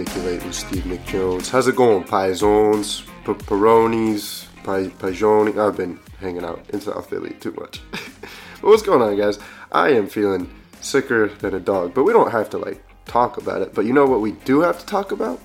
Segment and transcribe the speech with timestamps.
[0.00, 1.50] articulate with Steve McJones.
[1.50, 5.58] How's it going, Paizones, Pepperonis, Pajoni?
[5.58, 7.82] I've been hanging out in South Philly too much.
[7.90, 8.00] but
[8.62, 9.38] what's going on, guys?
[9.70, 10.50] I am feeling
[10.80, 13.74] sicker than a dog, but we don't have to like talk about it.
[13.74, 15.38] But you know what we do have to talk about?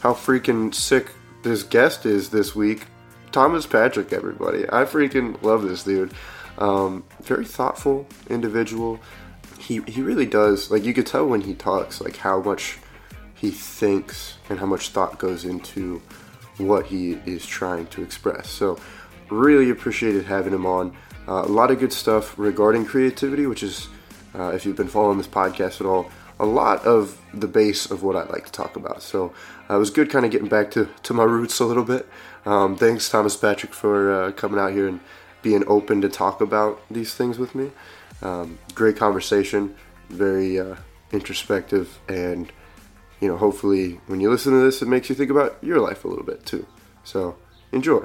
[0.00, 1.10] How freaking sick
[1.42, 2.84] this guest is this week.
[3.32, 4.64] Thomas Patrick, everybody.
[4.64, 6.12] I freaking love this dude.
[6.58, 9.00] Um, very thoughtful individual.
[9.58, 10.70] He he really does.
[10.70, 12.78] Like you could tell when he talks, like how much
[13.44, 16.00] he thinks and how much thought goes into
[16.56, 18.48] what he is trying to express.
[18.48, 18.78] So
[19.28, 20.96] really appreciated having him on.
[21.28, 23.88] Uh, a lot of good stuff regarding creativity, which is,
[24.34, 28.02] uh, if you've been following this podcast at all, a lot of the base of
[28.02, 29.02] what I like to talk about.
[29.02, 29.34] So
[29.68, 32.08] uh, it was good kind of getting back to, to my roots a little bit.
[32.46, 35.00] Um, thanks, Thomas Patrick, for uh, coming out here and
[35.42, 37.72] being open to talk about these things with me.
[38.22, 39.74] Um, great conversation,
[40.08, 40.76] very uh,
[41.12, 42.50] introspective, and
[43.24, 46.04] you know, hopefully, when you listen to this, it makes you think about your life
[46.04, 46.66] a little bit too.
[47.04, 47.38] So
[47.72, 48.04] enjoy.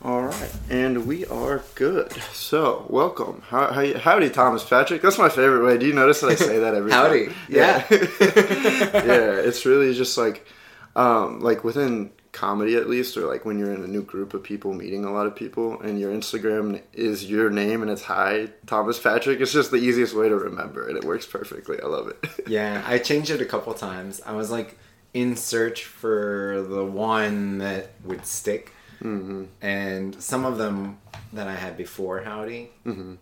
[0.00, 2.10] All right, and we are good.
[2.32, 3.42] So, welcome.
[3.48, 5.02] How, how, howdy, Thomas Patrick.
[5.02, 5.76] That's my favorite way.
[5.76, 7.26] Do you notice that I say that every howdy.
[7.26, 7.34] time?
[7.50, 7.84] Yeah.
[7.90, 10.46] yeah, it's really just like,
[10.94, 14.42] um, like within comedy at least, or like when you're in a new group of
[14.42, 18.48] people meeting a lot of people, and your Instagram is your name and it's hi
[18.66, 19.40] Thomas Patrick.
[19.40, 21.80] It's just the easiest way to remember, and it works perfectly.
[21.82, 22.24] I love it.
[22.46, 24.20] yeah, I changed it a couple times.
[24.24, 24.78] I was like
[25.14, 29.44] in search for the one that would stick Mm-hmm.
[29.60, 30.98] And some of them
[31.32, 33.14] that I had before Howdy, mm-hmm.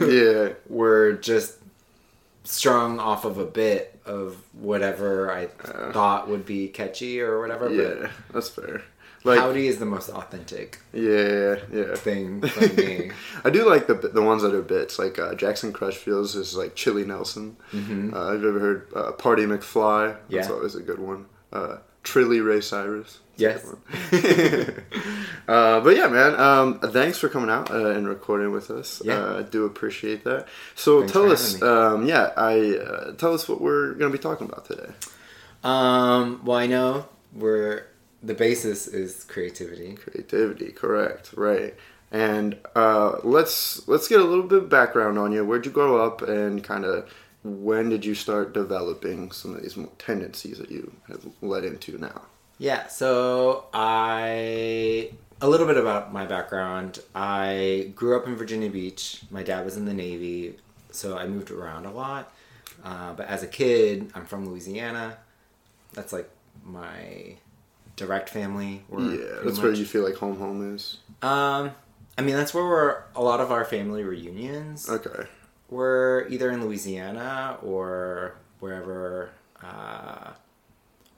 [0.04, 1.58] yeah, were just
[2.44, 7.70] strung off of a bit of whatever I uh, thought would be catchy or whatever.
[7.70, 8.82] Yeah, that's fair.
[9.24, 10.78] Like, Howdy is the most authentic.
[10.92, 11.94] Yeah, yeah.
[11.96, 13.10] Thing for me.
[13.44, 14.98] I do like the the ones that are bits.
[14.98, 17.56] Like uh, Jackson Crutchfield's is like Chili Nelson.
[17.72, 18.14] Mm-hmm.
[18.14, 20.16] Uh, I've ever heard uh, Party McFly.
[20.30, 20.54] That's yeah.
[20.54, 21.26] always a good one.
[21.52, 23.18] Uh, Trilly Ray Cyrus.
[23.36, 23.64] Yes.
[25.48, 26.40] uh, but yeah, man.
[26.40, 29.02] Um, thanks for coming out uh, and recording with us.
[29.04, 29.18] Yeah.
[29.18, 30.48] Uh, I do appreciate that.
[30.74, 34.20] So thanks tell us, um, yeah, I uh, tell us what we're going to be
[34.20, 34.90] talking about today.
[35.62, 37.86] Um, well, I know we're
[38.22, 39.94] the basis is creativity.
[39.94, 41.74] Creativity, correct, right.
[42.10, 45.44] And uh, let's let's get a little bit of background on you.
[45.44, 47.12] Where'd you grow up, and kind of
[47.42, 52.22] when did you start developing some of these tendencies that you have led into now?
[52.58, 55.10] Yeah, so I
[55.40, 56.98] a little bit about my background.
[57.14, 59.22] I grew up in Virginia Beach.
[59.30, 60.56] My dad was in the Navy,
[60.90, 62.32] so I moved around a lot.
[62.84, 65.16] Uh, but as a kid, I'm from Louisiana.
[65.92, 66.28] That's like
[66.64, 67.36] my
[67.96, 68.82] direct family.
[68.90, 69.58] Yeah, that's much.
[69.58, 70.98] where you feel like home home is.
[71.22, 71.72] Um,
[72.16, 74.88] I mean that's where we're a lot of our family reunions.
[74.88, 75.28] Okay.
[75.70, 79.30] We're either in Louisiana or wherever.
[79.62, 80.30] Uh,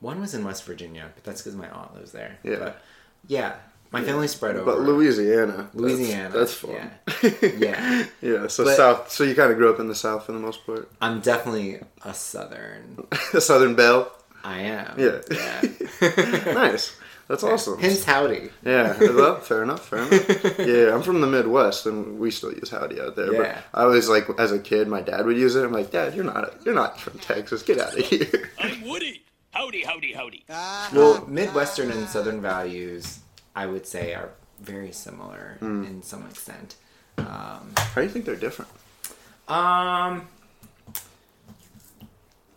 [0.00, 2.38] one was in West Virginia, but that's because my aunt lives there.
[2.42, 2.56] Yeah.
[2.58, 2.82] But
[3.28, 3.56] yeah,
[3.92, 4.64] my family spread over.
[4.64, 5.68] But Louisiana.
[5.74, 6.30] Louisiana.
[6.30, 6.90] That's, that's
[7.22, 7.32] fun.
[7.42, 7.50] Yeah.
[7.58, 8.06] yeah.
[8.22, 8.46] yeah.
[8.46, 9.10] So but south.
[9.10, 10.90] So you kind of grew up in the south for the most part.
[11.00, 13.06] I'm definitely a southern.
[13.34, 14.12] a southern belle.
[14.44, 14.98] I am.
[14.98, 15.20] Yeah.
[15.30, 15.62] Yeah.
[16.54, 16.96] nice.
[17.30, 17.78] That's awesome.
[17.78, 18.50] Hence howdy.
[18.64, 20.58] Yeah, well, fair enough, fair enough.
[20.58, 23.32] Yeah, I'm from the Midwest, and we still use howdy out there.
[23.32, 23.60] Yeah.
[23.72, 25.64] But I was like, as a kid, my dad would use it.
[25.64, 27.62] I'm like, Dad, you're not, a, you're not from Texas.
[27.62, 28.50] Get out of here.
[28.58, 29.22] I'm Woody.
[29.52, 30.44] Howdy, howdy, howdy.
[30.48, 33.20] Well, Midwestern and Southern values,
[33.54, 34.30] I would say, are
[34.60, 35.86] very similar mm.
[35.86, 36.74] in some extent.
[37.16, 38.72] Um, How do you think they're different?
[39.46, 40.26] Um,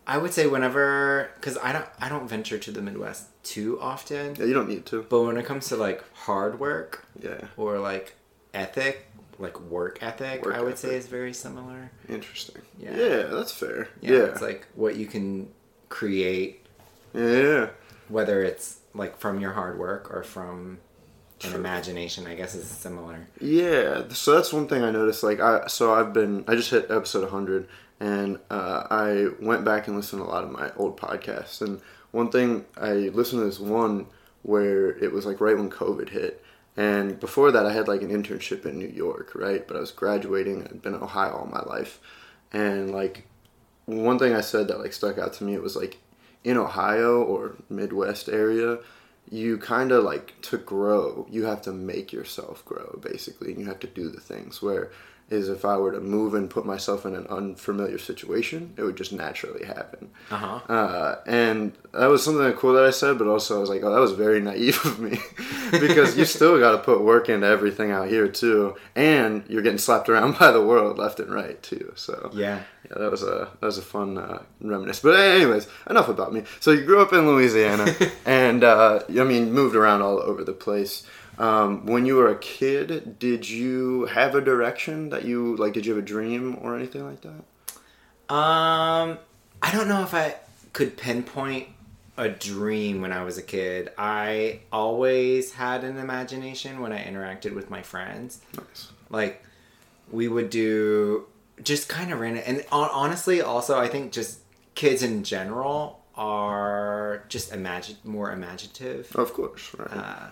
[0.07, 4.35] I would say whenever, because I don't, I don't venture to the Midwest too often.
[4.35, 5.03] Yeah, you don't need to.
[5.03, 8.15] But when it comes to like hard work, yeah, or like
[8.53, 9.05] ethic,
[9.39, 10.89] like work ethic, work I would ethic.
[10.89, 11.91] say is very similar.
[12.09, 12.61] Interesting.
[12.79, 13.89] Yeah, yeah, that's fair.
[14.01, 15.49] Yeah, yeah, it's like what you can
[15.89, 16.63] create
[17.13, 17.69] yeah.
[18.09, 20.79] Whether it's like from your hard work or from
[21.43, 23.27] an imagination, I guess is similar.
[23.39, 24.03] Yeah.
[24.09, 25.23] So that's one thing I noticed.
[25.23, 27.67] Like I, so I've been, I just hit episode 100,
[27.99, 31.61] and uh, I went back and listened to a lot of my old podcasts.
[31.61, 31.81] And
[32.13, 34.05] one thing I listened to this one
[34.43, 36.45] where it was like right when COVID hit.
[36.77, 39.67] And before that, I had like an internship in New York, right?
[39.67, 40.63] But I was graduating.
[40.63, 41.99] I'd been in Ohio all my life,
[42.51, 43.27] and like
[43.85, 45.97] one thing I said that like stuck out to me, it was like
[46.43, 48.79] in Ohio or Midwest area,
[49.29, 53.67] you kind of like to grow, you have to make yourself grow basically, and you
[53.67, 54.91] have to do the things where
[55.29, 58.95] is if I were to move and put myself in an unfamiliar situation, it would
[58.97, 60.09] just naturally happen.
[60.29, 60.59] Uh-huh.
[60.71, 63.91] Uh, and that was something cool that I said, but also I was like, oh,
[63.93, 65.17] that was very naive of me
[65.71, 69.77] because you still got to put work into everything out here too, and you're getting
[69.79, 71.91] slapped around by the world left and right too.
[71.95, 72.61] So Yeah.
[72.89, 74.99] yeah, that was a that was a fun uh, reminisce.
[74.99, 76.43] But anyways, enough about me.
[76.59, 77.87] So you grew up in Louisiana,
[78.25, 81.07] and uh, I mean moved around all over the place.
[81.37, 85.73] Um, when you were a kid, did you have a direction that you like?
[85.73, 88.33] Did you have a dream or anything like that?
[88.33, 89.17] Um,
[89.61, 90.35] I don't know if I
[90.73, 91.67] could pinpoint
[92.17, 93.91] a dream when I was a kid.
[93.97, 98.41] I always had an imagination when I interacted with my friends.
[98.55, 98.91] Nice.
[99.09, 99.43] Like,
[100.11, 101.25] we would do
[101.63, 102.43] just kind of random.
[102.45, 104.39] And honestly, also, I think just
[104.75, 109.15] kids in general are just imagine more imaginative.
[109.15, 109.91] Of course, right.
[109.91, 110.27] Uh,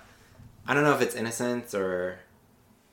[0.67, 2.19] I don't know if it's innocence or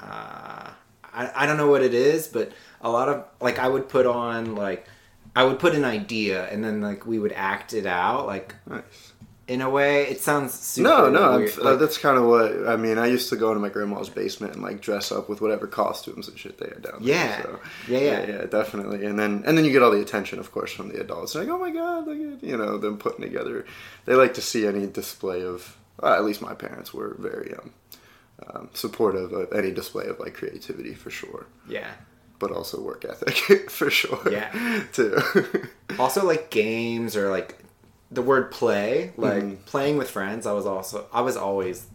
[0.01, 0.71] uh,
[1.13, 4.07] I, I don't know what it is, but a lot of like I would put
[4.07, 4.87] on like
[5.35, 9.13] I would put an idea and then like we would act it out like nice.
[9.47, 10.07] in a way.
[10.07, 12.99] It sounds super No, no, weird, uh, that's kind of what I mean.
[12.99, 16.29] I used to go into my grandma's basement and like dress up with whatever costumes
[16.29, 17.15] and shit they had down there.
[17.15, 17.43] Yeah.
[17.43, 18.27] so, Yeah, yeah.
[18.27, 19.05] yeah, definitely.
[19.05, 21.35] And then and then you get all the attention, of course, from the adults.
[21.35, 23.67] Like, oh my god, look at you know them putting together.
[24.05, 25.77] They like to see any display of.
[26.03, 27.73] Uh, at least my parents were very um,
[28.49, 31.91] um, supportive of any display of like creativity for sure, yeah.
[32.39, 34.21] but also work ethic for sure.
[34.31, 34.83] Yeah.
[34.93, 35.19] too.
[35.99, 37.59] Also like games or like
[38.11, 39.63] the word play, like Mm-hmm.
[39.65, 40.47] playing with friends.
[40.47, 41.87] I was also I was always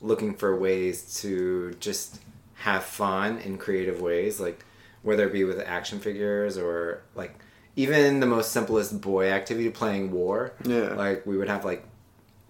[0.00, 2.20] looking for ways to just
[2.54, 4.64] have fun in creative ways, like
[5.02, 7.34] whether it be with action figures or like
[7.76, 10.52] even the most simplest boy activity, playing war.
[10.64, 10.94] Yeah.
[10.94, 11.84] Like we would have like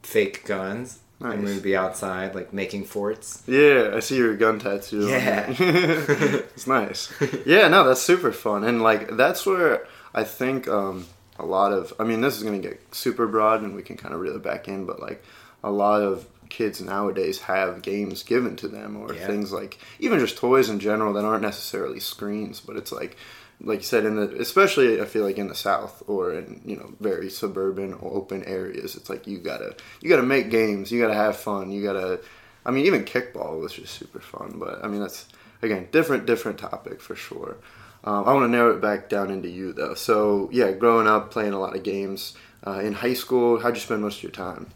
[0.05, 1.39] fake guns Nice.
[1.43, 3.43] would be outside like making forts.
[3.47, 5.07] Yeah, I see your gun tattoo.
[5.09, 5.47] Yeah.
[5.49, 7.13] it's nice.
[7.47, 11.07] Yeah, no, that's super fun, and like that's where I think um,
[11.39, 11.93] a lot of.
[11.99, 14.43] I mean, this is gonna get super broad, and we can kind of reel it
[14.43, 15.23] back in, but like
[15.63, 19.27] a lot of kids nowadays have games given to them, or Yeah.
[19.27, 23.17] things like even just toys in general that aren't necessarily screens, but it's like.
[23.61, 26.77] Like you said, in the especially I feel like in the South or in you
[26.77, 31.01] know very suburban or open areas, it's like you gotta you gotta make games, you
[31.01, 32.21] gotta have fun, you gotta
[32.67, 35.27] I mean, even kickball was just super fun, but I mean, that's
[35.63, 37.57] again different, different topic for sure.
[38.05, 39.95] Um, I want to narrow it back down into you though.
[39.95, 42.35] So yeah, growing up, playing a lot of games.
[42.67, 44.67] Uh, in high school, how'd you spend most of your time?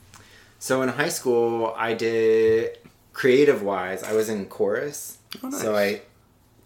[0.59, 2.79] So in high school, I did
[3.13, 4.03] creative wise.
[4.03, 5.61] I was in chorus, Oh, nice.
[5.61, 6.03] so I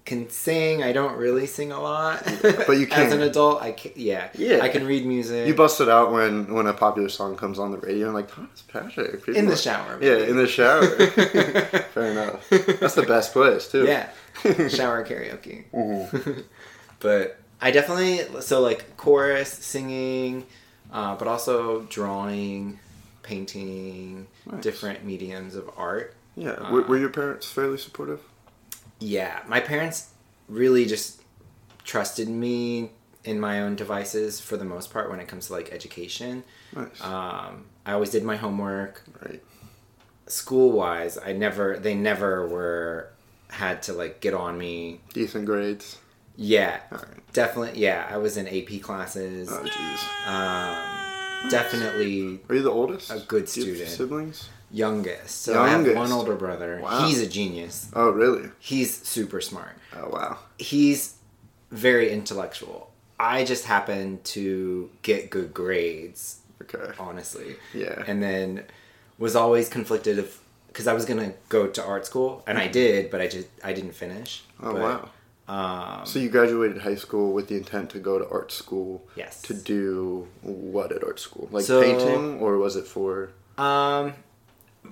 [0.04, 0.82] can sing.
[0.82, 3.06] I don't really sing a lot, But you can.
[3.06, 4.58] As an adult, I can, yeah, Yeah.
[4.62, 5.46] I can read music.
[5.46, 8.08] You bust it out when when a popular song comes on the radio.
[8.08, 9.28] I'm like, Thomas Patrick.
[9.28, 10.84] In the shower, Yeah, in the shower.
[10.86, 12.48] Fair enough.
[12.50, 13.84] That's the best place too.
[13.86, 14.08] yeah,
[14.68, 15.64] shower karaoke.
[15.72, 16.40] Mm-hmm.
[17.00, 20.46] but I definitely so like chorus, singing,
[20.92, 22.80] uh, but also drawing,
[23.22, 24.62] painting, Nice.
[24.62, 26.16] different mediums of art.
[26.34, 26.72] Yeah.
[26.72, 28.20] were, were your parents fairly supportive?
[29.04, 30.10] Yeah, my parents
[30.48, 31.22] really just
[31.84, 32.90] trusted me
[33.24, 36.44] in my own devices for the most part when it comes to like education.
[36.74, 37.02] Nice.
[37.02, 39.02] Um, I always did my homework.
[39.24, 39.42] right.
[40.26, 43.08] School wise, I never, they never were
[43.50, 45.00] had to like get on me.
[45.12, 45.98] Decent grades.
[46.36, 47.32] Yeah, Alright.
[47.32, 47.80] definitely.
[47.80, 49.50] Yeah, I was in AP classes.
[49.50, 50.28] Oh jeez.
[51.44, 53.10] Um, definitely Are you the oldest?
[53.10, 53.88] A good Do you have student.
[53.90, 54.48] siblings?
[54.72, 55.42] Youngest.
[55.42, 56.80] So I have one older brother.
[56.82, 57.06] Wow.
[57.06, 57.90] He's a genius.
[57.94, 58.48] Oh really?
[58.58, 59.76] He's super smart.
[59.96, 60.38] Oh wow.
[60.58, 61.14] he's
[61.70, 62.90] very intellectual.
[63.20, 66.92] I just happen to get good grades, Okay.
[66.98, 67.56] honestly.
[67.74, 68.02] Yeah.
[68.06, 68.64] And then
[69.18, 70.26] was always conflicted
[70.68, 73.72] because I was gonna go to art school and I did, but I just I
[73.72, 74.42] didn't finish.
[74.62, 75.08] Oh But, wow.
[75.48, 79.04] Um, So you graduated high school with the intent to go to art school.
[79.16, 79.42] Yes.
[79.42, 81.48] To do what at art school?
[81.52, 83.30] Like So- painting, or was it for?
[83.58, 84.14] um,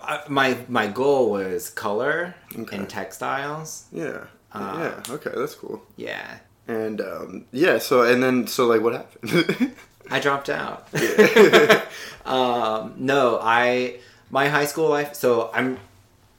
[0.02, 2.76] I- my my goal was color Okay.
[2.76, 3.84] and textiles.
[3.92, 4.24] Yeah.
[4.52, 5.14] Uh, yeah.
[5.14, 5.82] Okay, that's cool.
[5.96, 7.78] Yeah, And um, yeah.
[7.78, 9.74] So and then so like what happened?
[10.10, 10.88] I dropped out.
[12.24, 15.14] um, no, I my high school life.
[15.14, 15.78] So I'm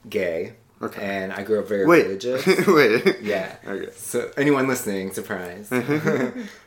[0.08, 1.00] gay, Okay.
[1.02, 2.04] and I grew up very Wait.
[2.06, 2.44] religious.
[2.66, 3.20] Wait.
[3.22, 3.56] Yeah.
[3.66, 3.90] Okay.
[3.96, 5.70] So anyone listening, surprise.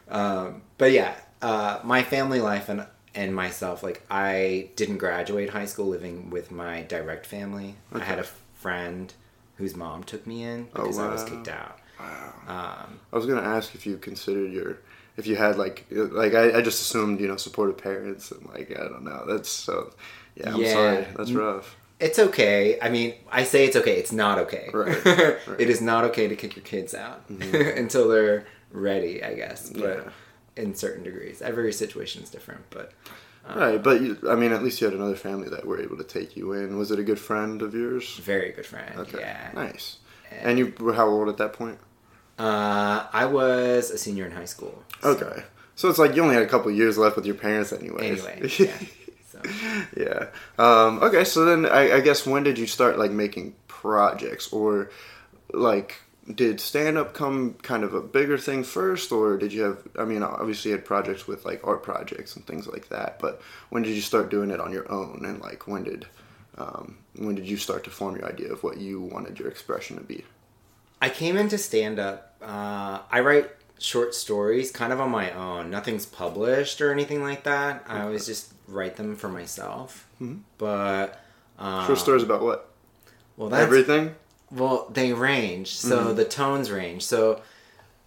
[0.09, 2.85] um, but yeah, uh, my family life and
[3.15, 7.75] and myself, like I didn't graduate high school living with my direct family.
[7.93, 8.24] I had a
[8.55, 9.13] friend
[9.57, 11.79] whose mom took me in Oh, because I was kicked out.
[12.00, 12.34] Wow.
[12.48, 14.79] Um, I was gonna ask if you considered your
[15.17, 18.72] if you had like like I, I just assumed you know supportive parents and like
[18.77, 19.93] I don't know that's so
[20.36, 20.74] yeah I'm Yeah.
[20.74, 22.77] sorry that's rough it's okay.
[22.81, 23.98] I mean, I say it's okay.
[23.98, 24.69] It's not okay.
[24.74, 24.98] Right,
[25.57, 29.69] it is not okay to kick your kids out until they're ready, I guess.
[29.69, 30.10] But Yeah.
[30.57, 32.62] In certain degrees, every situation is different.
[32.69, 32.91] But
[33.55, 36.03] Right, but you, I mean, at least you had another family that were able to
[36.03, 36.77] take you in.
[36.79, 38.17] Was it a good friend of yours?
[38.17, 38.97] very good friend.
[39.01, 39.51] Okay, Yeah.
[39.53, 39.97] nice.
[40.41, 41.77] And you were how old at that point?
[42.39, 44.83] Uh, I was a senior in high school.
[45.03, 45.43] Okay,
[45.75, 48.12] so it's like you only had a couple years left with your parents, anyway.
[48.12, 48.77] Anyway, yeah.
[49.31, 49.41] So.
[49.95, 50.25] yeah.
[50.57, 54.89] Um, okay, so then I, I guess when did you start like making projects, or
[55.53, 56.01] like
[56.34, 59.88] did stand up come kind of a bigger thing first, or did you have?
[59.98, 63.41] I mean, obviously you had projects with like art projects and things like that, but
[63.70, 66.08] when did you start doing it on your own, and like when did
[66.58, 69.98] um, when did you start to form your idea of what you wanted your expression
[69.98, 70.24] to be?
[71.01, 72.36] I came into stand up.
[72.41, 75.70] Uh, I write short stories kind of on my own.
[75.70, 77.84] Nothing's published or anything like that.
[77.88, 80.08] I always just write them for myself.
[80.58, 81.22] But
[81.60, 82.72] um, Short stories about what?
[83.38, 84.15] well, that's Everything.
[84.55, 85.75] Well they range.
[85.75, 87.05] So the tones range.
[87.05, 87.41] So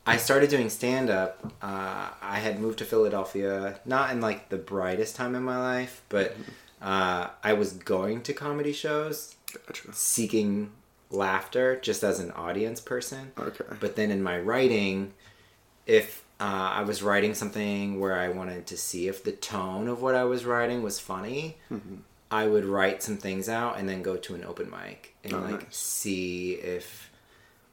[0.07, 1.52] I started doing stand up.
[1.62, 6.02] Uh, I had moved to Philadelphia, not in like the brightest time in my life,
[6.09, 6.35] but
[6.81, 9.37] uh, I was going to comedy shows
[9.67, 9.93] Gotcha.
[9.93, 10.71] seeking
[11.11, 13.33] laughter just as an audience person.
[13.38, 13.64] Okay.
[13.81, 15.12] But then in my writing,
[15.87, 20.00] if uh, I was writing something where I wanted to see if the tone of
[20.00, 21.97] what I was writing was funny, Mm-hmm.
[22.30, 25.38] I would write some things out and then go to an open mic and Oh,
[25.40, 25.76] like nice.
[25.76, 27.11] see if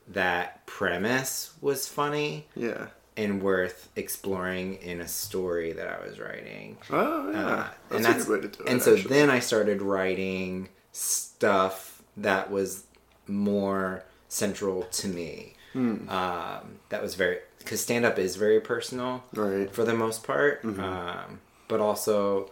[0.08, 2.88] that premise was funny Yeah.
[3.18, 6.78] and worth exploring in a story that I was writing.
[6.90, 7.46] Oh yeah.
[7.46, 8.70] Uh, that's, and a that's good way to do it.
[8.70, 9.10] and so actually.
[9.10, 12.84] then I started writing stuff that was
[13.28, 15.54] more central to me.
[15.74, 16.08] Hmm.
[16.10, 19.74] Um, that was very because stand up is very personal Right.
[19.74, 20.80] for the most part, Mm-hmm.
[20.80, 22.52] um, but also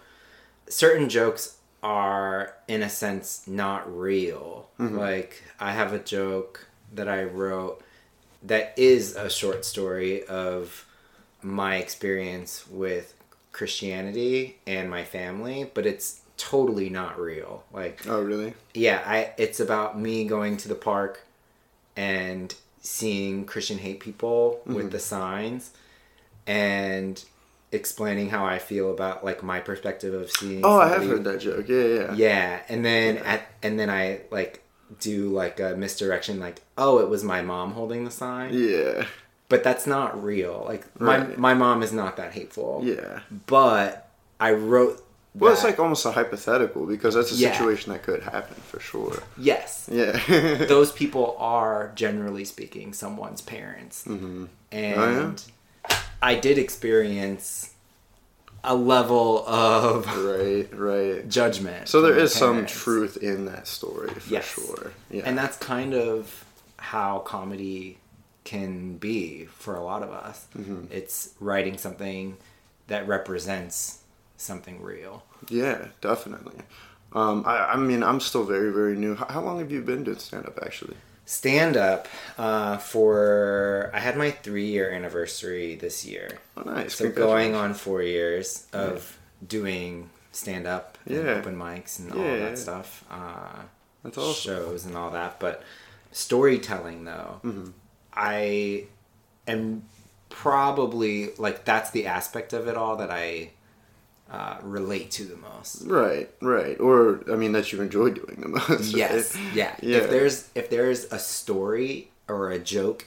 [0.67, 4.69] certain jokes are in a sense not real.
[4.79, 4.97] Mm-hmm.
[4.97, 7.83] Like I have a joke that I wrote
[8.41, 10.85] that is a short story of
[11.41, 13.13] my experience with
[13.51, 17.63] Christianity and my family, but it's totally not real.
[17.73, 18.53] Like Oh really?
[18.73, 21.21] yeah, I it's about me going to the park
[21.95, 24.73] and seeing Christian hate people Mm-hmm.
[24.75, 25.71] with the signs
[26.47, 27.23] and
[27.73, 31.39] explaining how I feel about like my perspective of seeing Oh, I have heard that
[31.41, 31.67] joke.
[31.67, 32.13] Yeah, yeah.
[32.13, 34.61] yeah, and then at and then I like
[34.99, 39.05] do like a misdirection like oh it was my mom holding the sign Yeah.
[39.49, 41.37] but that's not real like my Right.
[41.37, 43.21] my mom is not that hateful Yeah.
[43.47, 45.03] but I wrote
[45.33, 47.53] Well, it's like almost a hypothetical because that's a Yeah.
[47.53, 49.23] situation that could happen for sure.
[49.35, 50.11] yes Yeah.
[50.67, 54.45] those people are generally speaking someone's parents Mm-hmm.
[54.71, 55.51] and Oh,
[56.31, 57.69] i did experience
[58.65, 61.27] a level of right, right.
[61.27, 64.45] judgment So there is some truth in that story for Yes.
[64.45, 64.91] sure.
[65.11, 65.23] Yeah.
[65.25, 66.45] and that's kind of
[66.77, 67.97] how comedy
[68.45, 70.85] can be for a lot of us Mm-hmm.
[70.99, 72.37] it's writing something
[72.87, 73.99] that represents
[74.37, 75.15] something real
[75.49, 76.59] yeah, definitely.
[77.11, 79.13] Um, I, I mean, I'm still very, very new.
[79.13, 80.95] How, how long have you been doing stand up actually?
[81.25, 86.95] Stand up uh, for i had my three year anniversary this year Oh, nice.
[86.95, 91.19] So going on four years of doing stand up, Yeah.
[91.39, 93.61] open mics, and all that stuff, uh,
[94.03, 94.33] That's awesome.
[94.55, 95.39] shows and all that.
[95.39, 95.63] But
[96.11, 97.69] storytelling, though, Mm-hmm.
[98.13, 98.85] I
[99.47, 99.83] am
[100.29, 103.51] probably like that's the aspect of it all that I
[104.33, 105.83] uh, relate to the most.
[105.85, 106.77] Right, right.
[106.79, 108.69] Or I mean, that you enjoy doing the most.
[108.69, 108.85] right?
[109.03, 109.75] Yes, yeah.
[109.81, 109.97] Yeah.
[109.99, 113.05] If there's if there's a story or a joke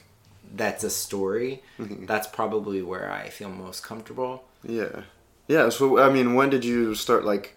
[0.55, 2.05] that's a story, Mm-hmm.
[2.05, 4.45] that's probably where I feel most comfortable.
[4.63, 5.01] Yeah.
[5.47, 7.55] Yeah, so I mean, when did you start like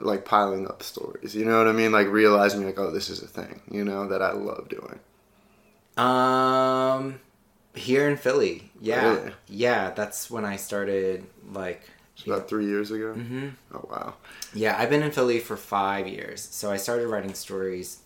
[0.00, 1.34] like piling up stories?
[1.36, 1.92] You know what I mean?
[1.92, 4.98] Like realizing like, oh, this is a thing, you know, that I love doing.
[5.96, 7.20] Um,
[7.74, 9.32] here in Philly, yeah, Really?
[9.48, 9.90] yeah.
[9.90, 11.24] That's when I started.
[11.52, 11.82] Like,
[12.16, 13.14] It's about three years ago.
[13.16, 13.48] Mm-hmm.
[13.74, 14.14] Oh wow.
[14.54, 16.40] yeah, I've been in Philly for five years.
[16.50, 17.98] So I started writing stories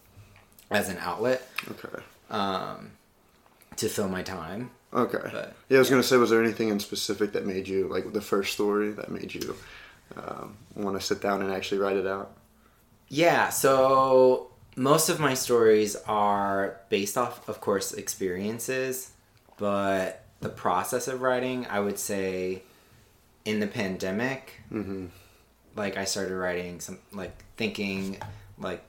[0.71, 2.03] as an outlet Okay.
[2.31, 2.91] um,
[3.77, 4.71] to fill my time.
[4.93, 5.19] Okay.
[5.31, 8.13] But, yeah, I was gonna say, was there anything in specific that made you like
[8.13, 9.55] the first story that made you
[10.17, 12.33] um, want to sit down and actually write it out?
[13.09, 19.11] Yeah, so most of my stories are based off, of course, experiences,
[19.57, 22.63] but the process of writing, I would say,
[23.51, 24.43] in the pandemic,
[24.73, 25.07] Mm-hmm.
[25.77, 28.17] like I started writing some, like thinking,
[28.59, 28.83] like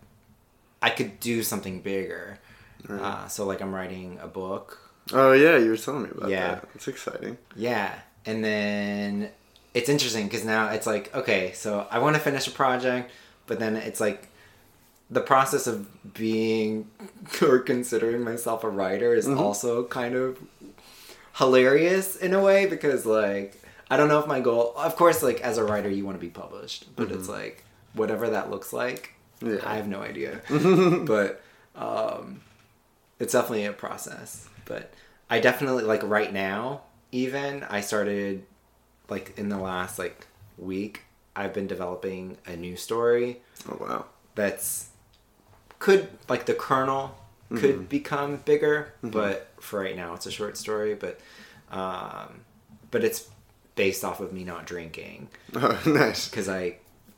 [0.82, 2.38] I could do something bigger.
[2.88, 3.02] Right.
[3.02, 4.78] Uh, so like I'm writing a book.
[5.14, 6.56] Oh yeah, you were telling me about Yeah.
[6.56, 6.68] that.
[6.76, 7.38] It's exciting.
[7.56, 7.94] Yeah,
[8.26, 9.30] and then
[9.74, 13.12] it's interesting because now it's like okay, so I want to finish a project,
[13.48, 14.28] but then it's like
[15.10, 16.90] the process of being
[17.42, 20.38] or considering myself a writer is also kind of
[21.38, 23.61] hilarious in a way because like
[23.92, 26.22] I don't know if my goal of course like as a writer you want to
[26.22, 29.58] be published but it's like whatever that looks like Yeah.
[29.66, 30.42] I have no idea
[31.06, 31.42] but
[31.76, 32.42] um
[33.20, 34.94] it's definitely a process but
[35.30, 36.82] I definitely like right now
[37.12, 38.44] even I started
[39.10, 40.26] like in the last like
[40.58, 41.02] week
[41.36, 44.06] I've been developing a new story Oh wow.
[44.36, 44.88] that's
[45.80, 47.16] could like the kernel
[47.58, 51.20] could become bigger but for right now it's a short story but
[51.70, 52.42] um
[52.92, 53.28] but it's
[53.84, 55.20] based off of me not drinking
[55.56, 56.22] Oh, nice.
[56.30, 56.64] because i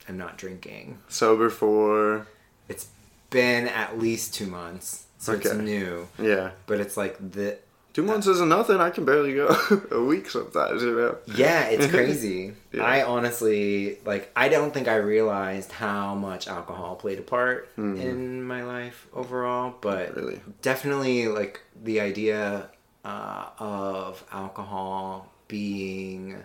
[0.09, 2.25] am not drinking Sober for
[2.71, 2.85] it's
[3.29, 6.51] been at least two months so it's new yeah.
[6.67, 7.57] but it's like the
[7.97, 8.77] Two months isn't nothing.
[8.87, 9.47] I can barely go
[9.91, 10.81] a week sometimes.
[10.81, 11.17] You know.
[11.43, 12.83] yeah it's crazy Yeah.
[12.95, 18.43] i honestly like i don't think i realized how much alcohol played a part in
[18.53, 20.39] my life overall but Really.
[20.63, 21.55] definitely like
[21.89, 22.69] the idea
[23.05, 26.43] uh, of alcohol being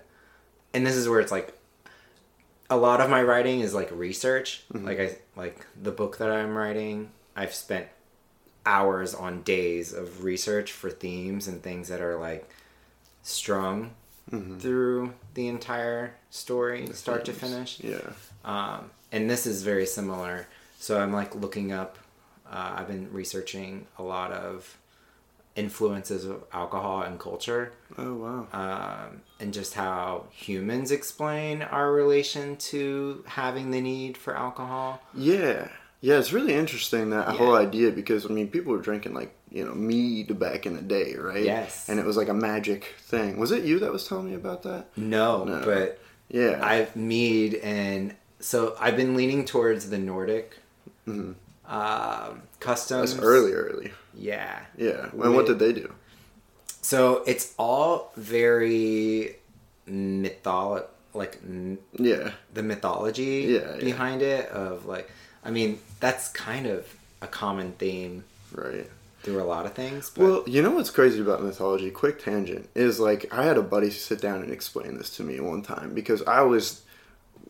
[0.75, 1.55] and this is where it's like
[2.71, 6.57] a lot of my writing is like research like i like the book that i'm
[6.57, 7.87] writing i've spent
[8.67, 12.49] hours on days of research for themes and things that are like
[13.23, 13.91] strung
[14.59, 18.01] through the entire story start to finish Yeah.
[18.45, 20.47] um, and this is very similar.
[20.79, 21.97] So I'm like looking up.
[22.47, 24.77] Uh, I've been researching a lot of
[25.59, 28.47] influences of alcohol and culture, Oh wow.
[28.53, 35.01] um, and just how humans explain our relation to having the need for alcohol.
[35.15, 35.69] Yeah.
[36.01, 37.35] Yeah, it's really interesting that Yeah.
[37.35, 40.83] whole idea because I mean people were drinking like, you know, mead back in the
[40.83, 41.45] day, right?
[41.45, 41.89] Yes.
[41.89, 43.39] And it was like a magic thing.
[43.41, 44.87] Was it you that was telling me about that?
[44.97, 45.61] No, No.
[45.65, 45.99] but
[46.29, 46.61] Yeah.
[46.63, 50.57] I've mead and so I've been leaning towards the Nordic
[51.09, 53.15] um, customs.
[53.15, 53.91] That's early, early.
[54.19, 54.59] Yeah.
[54.77, 55.11] Yeah.
[55.13, 55.93] And what did they do?
[56.83, 59.37] So it's all very
[59.89, 62.33] mytholo like n- Yeah.
[62.53, 63.81] the mythology Yeah, yeah.
[63.85, 65.11] behind it of like
[65.45, 66.87] I mean that's kind of
[67.23, 68.89] a common theme Right.
[69.23, 70.11] through a lot of things.
[70.15, 71.91] But Well, you know what's crazy about mythology?
[71.91, 75.41] Quick tangent is like I had a buddy sit down and explain this to me
[75.41, 76.83] one time because I was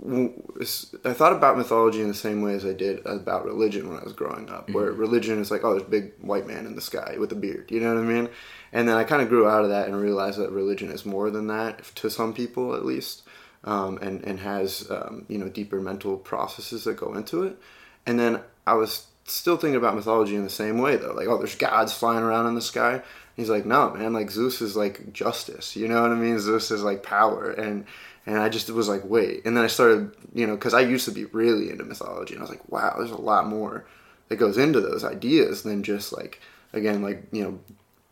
[0.00, 4.04] I thought about mythology in the same way as I did about religion when I
[4.04, 6.80] was growing up, where religion is like, oh, there's a big white man in the
[6.80, 8.28] sky with a beard, you know what I mean?
[8.72, 11.30] And then I kind of grew out of that and realized that religion is more
[11.30, 13.22] than that to some people, at least,
[13.64, 17.58] um, and and has um, you know deeper mental processes that go into it.
[18.06, 21.38] And then I was still thinking about mythology in the same way though, like, oh,
[21.38, 23.02] there's gods flying around in the sky.
[23.36, 26.38] He's like, no, man, like Zeus is like justice, you know what I mean?
[26.38, 27.84] Zeus is like power, and
[28.28, 29.44] and I just was like, wait.
[29.46, 32.40] And then I started, you know, because I used to be really into mythology, and
[32.42, 33.84] I was like, wow, there's a lot more
[34.28, 36.40] that goes into those ideas than just like,
[36.72, 37.58] again, like you know,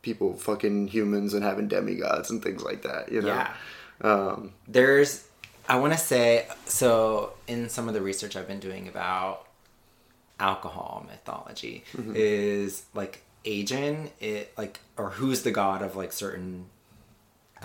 [0.03, 3.29] people fucking humans and having demigods and things like that, you know.
[3.29, 3.53] yeah.
[4.01, 5.25] Um, There's
[5.69, 9.47] I want to say so in some of the research I've been doing about
[10.39, 12.13] alcohol mythology Mm-hmm.
[12.15, 16.67] is like Aegon it like or who's the god of like certain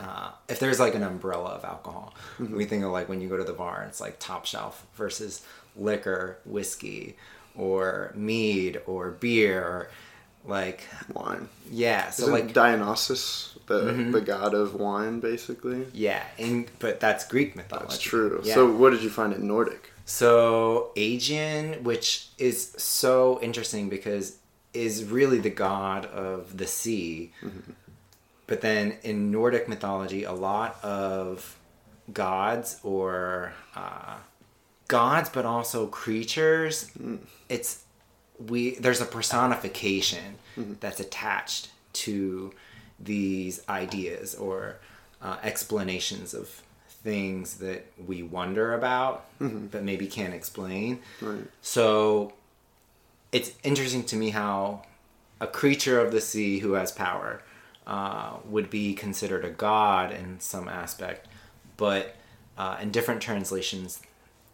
[0.02, 2.56] uh, if there's like an umbrella of alcohol, Mm-hmm.
[2.58, 5.42] we think of like when you go to the bar, it's like top shelf versus
[5.76, 7.16] liquor, whiskey,
[7.56, 9.90] or mead, or beer, or
[10.46, 11.48] like wine.
[11.70, 12.10] yeah.
[12.10, 12.54] So Isn't like Mm-hmm.
[12.54, 13.80] Dionysus the
[14.12, 15.86] the god of wine, basically?
[15.94, 17.88] yeah, and but that's Greek mythology.
[17.90, 18.42] That's true.
[18.44, 18.56] Yeah.
[18.56, 19.92] So, what did you find in Nordic?
[20.06, 24.38] So Aegean, which is so interesting because
[24.74, 27.34] is really the god of the sea.
[28.52, 31.56] But then in Nordic mythology, a lot of
[32.12, 34.18] gods or uh,
[34.90, 36.92] gods, but also creatures.
[37.48, 37.84] It's
[38.50, 40.36] we there's a personification
[40.82, 42.52] that's attached to
[43.00, 44.76] these ideas or
[45.22, 46.50] uh, explanations of
[47.06, 51.46] things that we wonder about but maybe can't explain Right.
[51.62, 52.34] so
[53.32, 54.84] it's interesting to me how
[55.40, 57.42] a creature of the sea who has power
[57.88, 61.28] uh, would be considered a god in some aspect,
[61.78, 62.16] but
[62.58, 64.02] uh, in different translations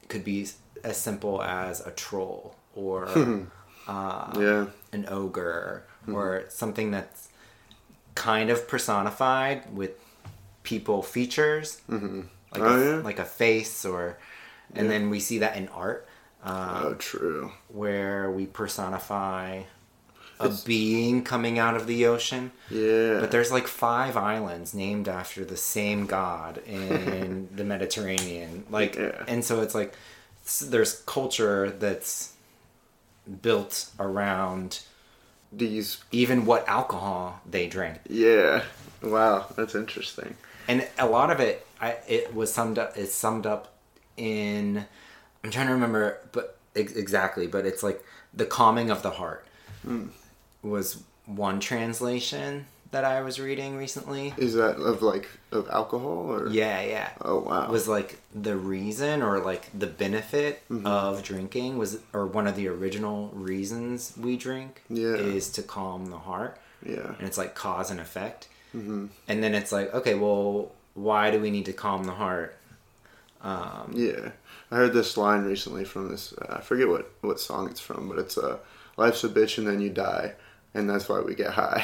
[0.07, 0.47] could be
[0.83, 3.07] as simple as a troll or
[3.87, 4.67] uh, Yeah.
[4.93, 7.27] an ogre or something that's
[8.15, 9.91] kind of personified with
[10.63, 12.01] people features, like
[12.55, 13.01] Oh, a, yeah.
[13.03, 14.17] like a face or,
[14.73, 16.07] and then we see that in art
[16.43, 17.51] um, oh, true.
[17.67, 19.63] where we personify
[20.39, 22.51] a being coming out of the ocean.
[22.69, 23.19] Yeah.
[23.19, 28.65] But there's like five islands named after the same god in the Mediterranean.
[28.69, 29.23] Like, Yeah.
[29.27, 29.93] and so it's like
[30.61, 32.33] there's culture that's
[33.41, 34.79] built around
[35.51, 37.99] These, even what alcohol they drink.
[38.09, 38.63] yeah.
[39.01, 40.35] Wow, that's interesting.
[40.67, 43.73] and a lot of it I, it was summed up it's summed up
[44.17, 44.85] in
[45.43, 49.45] i'm trying to remember but exactly but it's like the calming of the heart
[49.85, 50.07] hmm.
[50.69, 56.47] Was one translation that i was reading recently Is that of like of alcohol or?
[56.49, 57.69] yeah yeah Oh wow.
[57.69, 60.87] was like the reason or like the benefit Mm-hmm.
[60.87, 65.15] of drinking was or one of the original reasons we drink Yeah.
[65.15, 67.15] is to calm the heart yeah.
[67.17, 69.09] and it's like cause and effect and
[69.43, 72.55] then it's like okay well why do we need to calm the heart
[73.43, 74.31] Yeah,
[74.71, 76.33] I heard this line recently from this.
[76.33, 78.57] Uh, I forget what what song it's from, but it's uh,
[78.97, 80.33] "Life's a bitch and then you die,
[80.73, 81.81] and that's why we get high."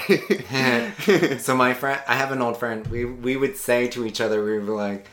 [1.39, 2.86] so my friend i have an old friend.
[2.88, 5.08] We we would say to each other we were like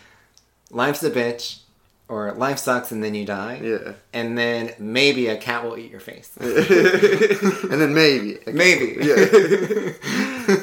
[0.70, 1.61] life's a bitch
[2.09, 3.61] or life sucks and then you die.
[3.62, 6.30] Yeah, and then maybe a cat will eat your face.
[6.40, 8.96] And then maybe, maybe.
[9.00, 9.26] yeah,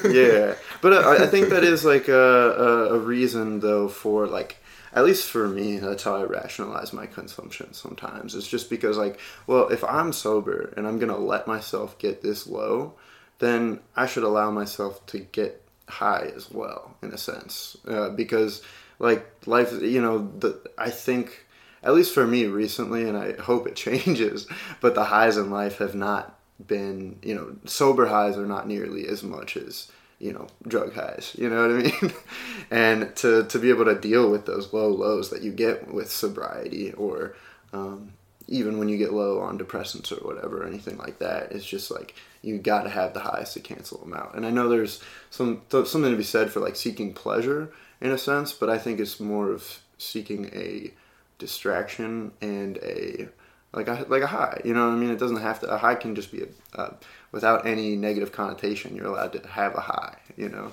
[0.11, 0.55] yeah.
[0.81, 4.57] But I, I think that is like a, a a reason though for like.
[4.93, 8.33] At least for me, that's how I rationalize my consumption sometimes.
[8.33, 12.47] It's just because, like, well, if I'm sober and I'm gonna let myself get this
[12.47, 12.95] low,
[13.39, 17.77] then I should allow myself to get high as well, in a sense.
[17.87, 18.61] Uh, because,
[18.99, 21.45] like, life, you know, the, I think,
[21.83, 24.47] at least for me recently, and I hope it changes,
[24.81, 29.07] but the highs in life have not been, you know, sober highs are not nearly
[29.07, 31.35] as much as, you know, drug highs.
[31.37, 32.13] You know what I mean?
[32.71, 36.11] and to, to be able to deal with those low lows that you get with
[36.11, 37.35] sobriety or,
[37.73, 38.13] um,
[38.47, 41.91] even when you get low on depressants or whatever, or anything like that, it's just
[41.91, 44.35] like you got to have the highs to cancel them out.
[44.35, 48.11] And I know there's some th- something to be said for like seeking pleasure in
[48.11, 50.91] a sense, but I think it's more of seeking a
[51.39, 53.27] distraction and a
[53.73, 54.61] like a like a high.
[54.63, 55.11] You know what I mean?
[55.11, 55.67] It doesn't have to.
[55.67, 56.93] A high can just be a, uh,
[57.31, 58.95] without any negative connotation.
[58.95, 60.17] You're allowed to have a high.
[60.35, 60.71] You know.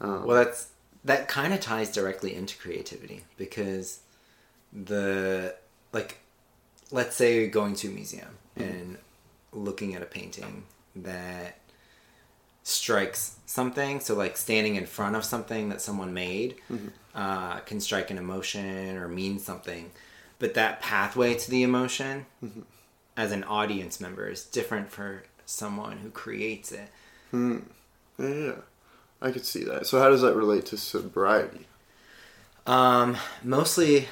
[0.00, 0.68] Um, well that's
[1.04, 4.00] that kind of ties directly into creativity because
[4.72, 5.54] the
[5.92, 6.18] like
[6.90, 8.98] let's say you're going to a museum and
[9.52, 10.64] looking at a painting
[10.96, 11.58] that
[12.62, 16.56] strikes something so like standing in front of something that someone made
[17.14, 19.90] uh, can strike an emotion or mean something
[20.38, 22.26] but that pathway to the emotion
[23.16, 26.90] as an audience member is different for someone who creates it
[27.32, 27.58] yeah,
[28.18, 28.52] yeah,
[29.20, 29.86] I could see that.
[29.86, 31.66] So how does that relate to sobriety?
[32.66, 34.08] Um, mostly,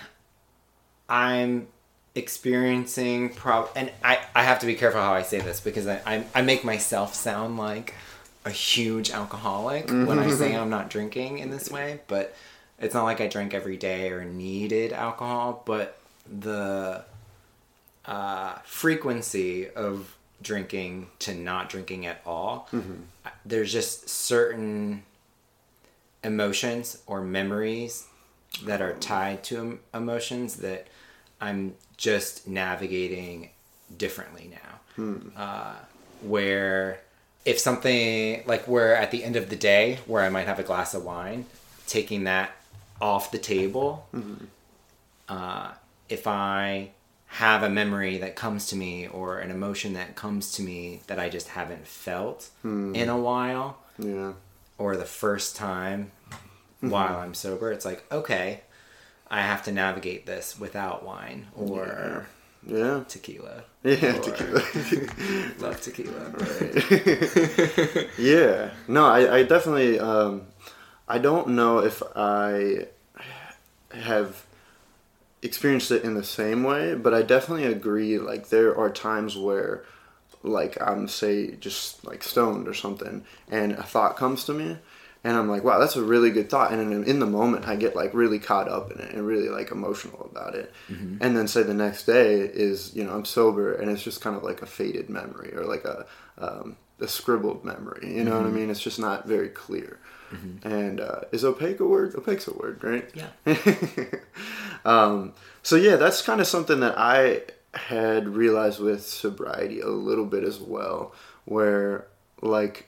[1.08, 1.68] I'm
[2.14, 6.00] experiencing prob, and I I have to be careful how I say this because I
[6.06, 7.94] I, I make myself sound like
[8.44, 12.34] a huge alcoholic when I say I'm not drinking in this way, but
[12.78, 15.98] it's not like I drank every day or needed alcohol, but
[16.30, 17.04] the
[18.04, 22.68] uh, frequency of drinking to not drinking at all,
[23.44, 25.02] there's just certain
[26.24, 28.06] emotions or memories
[28.64, 30.86] that are tied to emotions that
[31.40, 33.50] I'm just navigating
[33.96, 35.04] differently now.
[35.36, 35.74] Uh,
[36.22, 37.00] where
[37.44, 40.62] if something like where at the end of the day where I might have a
[40.62, 41.44] glass of wine,
[41.86, 42.50] taking that
[43.00, 44.06] off the table,
[45.28, 45.72] uh,
[46.08, 46.90] if I
[47.38, 51.18] have a memory that comes to me or an emotion that comes to me that
[51.18, 54.32] I just haven't felt in a while, Yeah.
[54.78, 56.10] or the first time
[56.80, 58.60] while I'm sober, it's like, okay,
[59.30, 62.26] I have to navigate this without wine or
[62.66, 63.04] Yeah.
[63.08, 63.64] tequila.
[63.82, 64.12] Yeah.
[64.18, 64.62] Tequila.
[65.58, 66.24] Love tequila.
[66.40, 68.08] Right.
[68.18, 68.70] Yeah.
[68.88, 70.42] No, I, I definitely um
[71.08, 72.86] I don't know if I
[73.92, 74.45] have
[75.46, 79.84] experienced it in the same way, but I definitely agree like there are times where
[80.42, 84.78] like I'm say just like stoned or something and a thought comes to me
[85.24, 86.70] and I'm like, wow, that's a really good thought.
[86.72, 89.48] And in, in the moment, I get like really caught up in it and really
[89.48, 90.72] like emotional about it.
[91.20, 94.36] And then say the next day is, you know, I'm sober and it's just kind
[94.36, 96.06] of like a faded memory or like a,
[96.38, 98.14] um, a scribbled memory.
[98.14, 98.70] You know what I mean?
[98.70, 99.98] It's just not very clear.
[100.64, 102.14] And uh, is opaque a word?
[102.14, 103.10] Opaque's a word, right?
[103.14, 104.06] Yeah.
[104.84, 107.42] um, so yeah, that's kind of something that I
[107.74, 112.06] had realized with sobriety a little bit as well, where
[112.42, 112.86] like,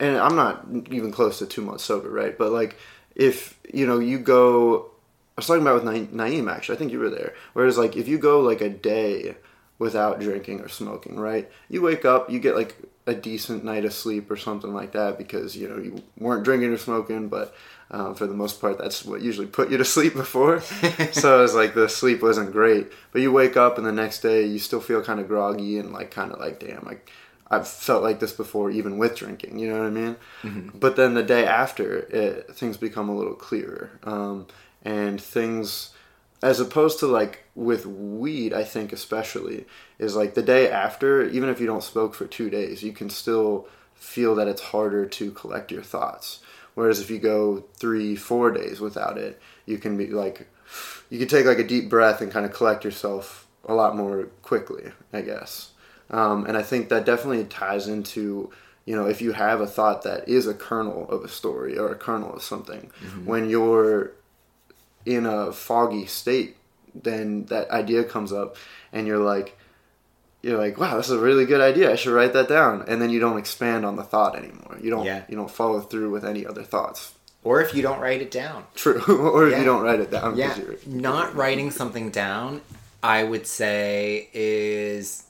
[0.00, 2.36] and I'm not even close to two months sober, right?
[2.36, 2.78] But like,
[3.14, 4.90] if you know, you go,
[5.36, 6.76] I was talking about with Na- Naeem actually.
[6.76, 7.34] I think you were there.
[7.52, 9.36] Whereas like, if you go like a day
[9.78, 11.50] without drinking or smoking, right?
[11.68, 15.18] You wake up, you get like a decent night of sleep or something like that
[15.18, 17.54] because you know you weren't drinking or smoking, but
[17.90, 20.60] um, for the most part, that's what usually put you to sleep before.
[21.12, 24.20] so it was like the sleep wasn't great, but you wake up and the next
[24.20, 27.10] day you still feel kind of groggy and like kind of like damn, like
[27.50, 29.58] I've felt like this before, even with drinking.
[29.58, 30.16] You know what I mean?
[30.42, 30.78] Mm-hmm.
[30.78, 34.46] But then the day after, it, things become a little clearer, um,
[34.82, 35.93] and things,
[36.44, 39.64] as opposed to like with weed, I think especially
[39.98, 43.08] is like the day after, even if you don't smoke for two days, you can
[43.08, 46.40] still feel that it's harder to collect your thoughts.
[46.74, 50.46] Whereas if you go three, four days without it, you can be like,
[51.08, 54.24] you can take like a deep breath and kind of collect yourself a lot more
[54.42, 55.70] quickly, I guess.
[56.10, 58.50] Um, and I think that definitely ties into,
[58.84, 61.90] you know, if you have a thought that is a kernel of a story or
[61.90, 63.24] a kernel of something, mm-hmm.
[63.24, 64.12] when you're
[65.06, 66.56] in a foggy state,
[66.94, 68.56] then that idea comes up
[68.92, 69.58] and you're like,
[70.42, 71.90] you're like, wow, this is a really good idea.
[71.90, 72.84] I should write that down.
[72.86, 74.78] And then you don't expand on the thought anymore.
[74.80, 75.22] You don't, yeah.
[75.28, 77.14] you don't follow through with any other thoughts.
[77.42, 78.64] Or if you don't write it down.
[78.74, 79.02] True.
[79.08, 79.54] or yeah.
[79.54, 80.36] if you don't write it down.
[80.36, 80.56] Yeah.
[80.86, 82.60] Not writing something down,
[83.02, 85.24] I would say, is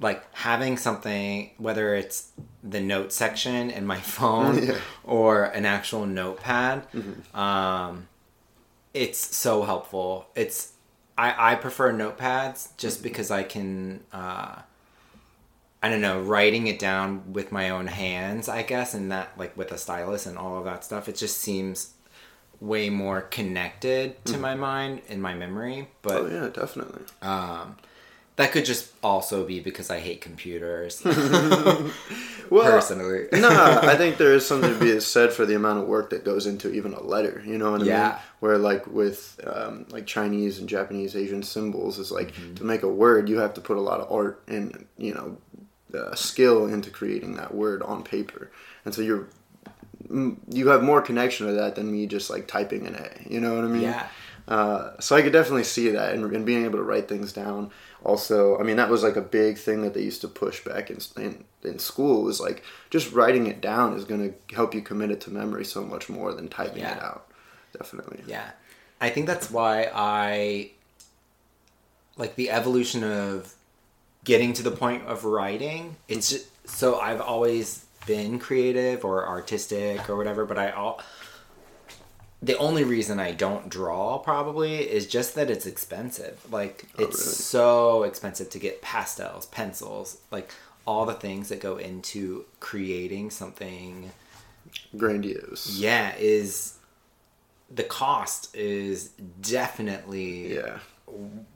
[0.00, 2.30] like having something whether it's
[2.62, 4.78] the note section in my phone yeah.
[5.04, 7.38] or an actual notepad mm-hmm.
[7.38, 8.08] um,
[8.96, 10.72] it's so helpful it's
[11.18, 13.04] i i prefer notepads just mm-hmm.
[13.04, 14.56] because i can uh,
[15.82, 19.54] i don't know writing it down with my own hands i guess and that like
[19.56, 21.92] with a stylus and all of that stuff it just seems
[22.58, 24.42] way more connected to mm-hmm.
[24.42, 27.76] my mind and my memory but oh yeah definitely um
[28.36, 31.02] that could just also be because I hate computers.
[31.04, 31.90] well,
[32.50, 33.48] personally, no,
[33.82, 36.46] I think there is something to be said for the amount of work that goes
[36.46, 37.42] into even a letter.
[37.46, 38.08] You know what I yeah.
[38.08, 38.14] mean?
[38.40, 42.54] Where like with um, like Chinese and Japanese Asian symbols is like mm-hmm.
[42.56, 45.38] to make a word, you have to put a lot of art and you know
[45.98, 48.50] uh, skill into creating that word on paper,
[48.84, 49.28] and so you're
[50.50, 53.32] you have more connection to that than me just like typing an A.
[53.32, 53.82] You know what I mean?
[53.82, 54.06] Yeah.
[54.48, 57.70] Uh, so I could definitely see that, and, and being able to write things down.
[58.06, 60.90] Also i mean that was like a big thing that they used to push back
[60.90, 64.80] in, in, in school was like just writing it down is going to help you
[64.80, 66.96] commit it to memory so much more than typing yeah.
[66.96, 67.26] it out.
[67.76, 68.22] Definitely.
[68.26, 68.50] Yeah.
[69.00, 70.70] I think that's why i
[72.16, 73.54] like the evolution of
[74.22, 80.08] getting to the point of writing it's just, so i've always been creative or artistic
[80.08, 81.00] or whatever but i all
[82.42, 86.40] the only reason I don't draw probably is just that it's expensive.
[86.52, 87.34] Like oh, it's really?
[87.34, 90.50] so expensive to get pastels, pencils, like
[90.86, 94.10] all the things that go into creating something
[94.96, 95.76] grandiose.
[95.78, 96.74] Yeah, is
[97.74, 99.08] the cost is
[99.40, 100.78] definitely yeah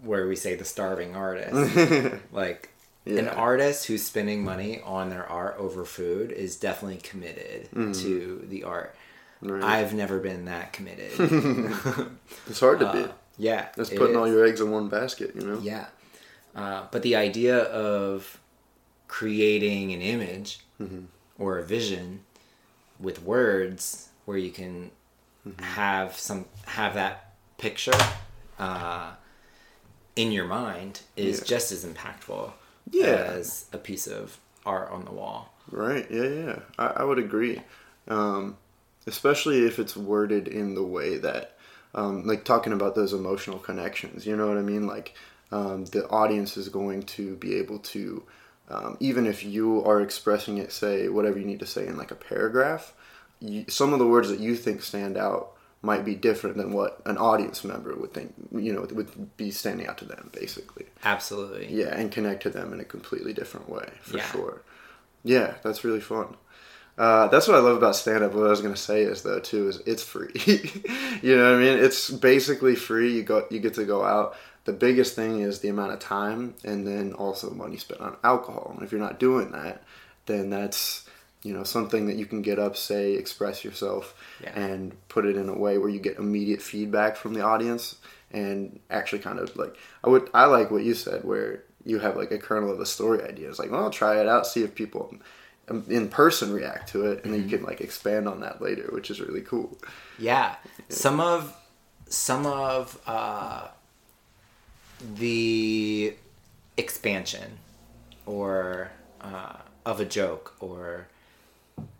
[0.02, 1.76] where we say the starving artist.
[2.32, 2.70] like
[3.04, 3.20] yeah.
[3.20, 7.92] an artist who's spending money on their art over food is definitely committed mm-hmm.
[7.92, 8.94] to the art.
[9.42, 9.62] Right.
[9.62, 11.12] I've never been that committed.
[12.46, 13.12] it's hard to uh, be.
[13.38, 13.68] Yeah.
[13.76, 15.58] It's putting all your eggs in one basket, you know?
[15.60, 15.86] Yeah.
[16.54, 18.38] Uh, but the idea of
[19.08, 21.04] creating an image mm-hmm.
[21.38, 22.20] or a vision
[22.98, 24.90] with words where you can
[25.46, 25.62] mm-hmm.
[25.62, 27.92] have some have that picture
[28.58, 29.12] uh,
[30.16, 31.44] in your mind is yeah.
[31.46, 32.52] just as impactful
[32.90, 33.06] yeah.
[33.06, 35.54] as a piece of art on the wall.
[35.70, 36.06] Right.
[36.10, 36.22] Yeah.
[36.22, 36.58] Yeah.
[36.78, 37.62] I, I would agree.
[38.06, 38.56] Um,
[39.10, 41.56] especially if it's worded in the way that
[41.94, 44.86] um, like talking about those emotional connections you know what i mean?
[44.86, 45.14] Like
[45.52, 48.22] um, the audience is going to be able to
[48.68, 52.12] um, even if you are expressing it say whatever you need to say in like
[52.12, 52.94] a paragraph
[53.40, 57.00] you, some of the words that you think stand out might be different than what
[57.06, 60.86] an audience member would think you know would be standing out to them basically.
[61.02, 61.66] Absolutely.
[61.74, 64.30] Yeah and connect to them in a completely different way for yeah.
[64.30, 64.62] sure.
[65.24, 66.36] Yeah that's really fun
[67.00, 68.34] uh, that's what I love about stand up.
[68.34, 70.34] What I was gonna say is though too is it's free.
[71.22, 71.78] you know what I mean?
[71.78, 73.16] It's basically free.
[73.16, 74.36] You go, you get to go out.
[74.66, 78.72] The biggest thing is the amount of time, and then also money spent on alcohol.
[78.74, 79.82] And if you're not doing that,
[80.26, 81.08] then that's
[81.42, 84.50] you know something that you can get up, say, express yourself, yeah.
[84.50, 87.96] and put it in a way where you get immediate feedback from the audience,
[88.30, 92.18] and actually kind of like I would I like what you said where you have
[92.18, 93.48] like a kernel of a story idea.
[93.48, 95.14] It's like, well, I'll try it out, see if people
[95.88, 97.56] in person react to it and then you mm-hmm.
[97.58, 99.76] can like expand on that later which is really cool
[100.18, 100.84] yeah, yeah.
[100.88, 101.56] some of
[102.08, 103.68] some of uh,
[105.14, 106.14] the
[106.76, 107.58] expansion
[108.26, 109.56] or uh,
[109.86, 111.06] of a joke or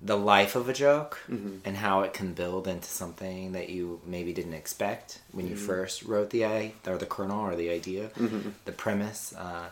[0.02, 1.56] the life of a joke mm-hmm.
[1.64, 5.66] and how it can build into something that you maybe didn't expect when you mm-hmm.
[5.66, 8.50] first wrote the i or the kernel or the idea mm-hmm.
[8.64, 9.66] the premise uh,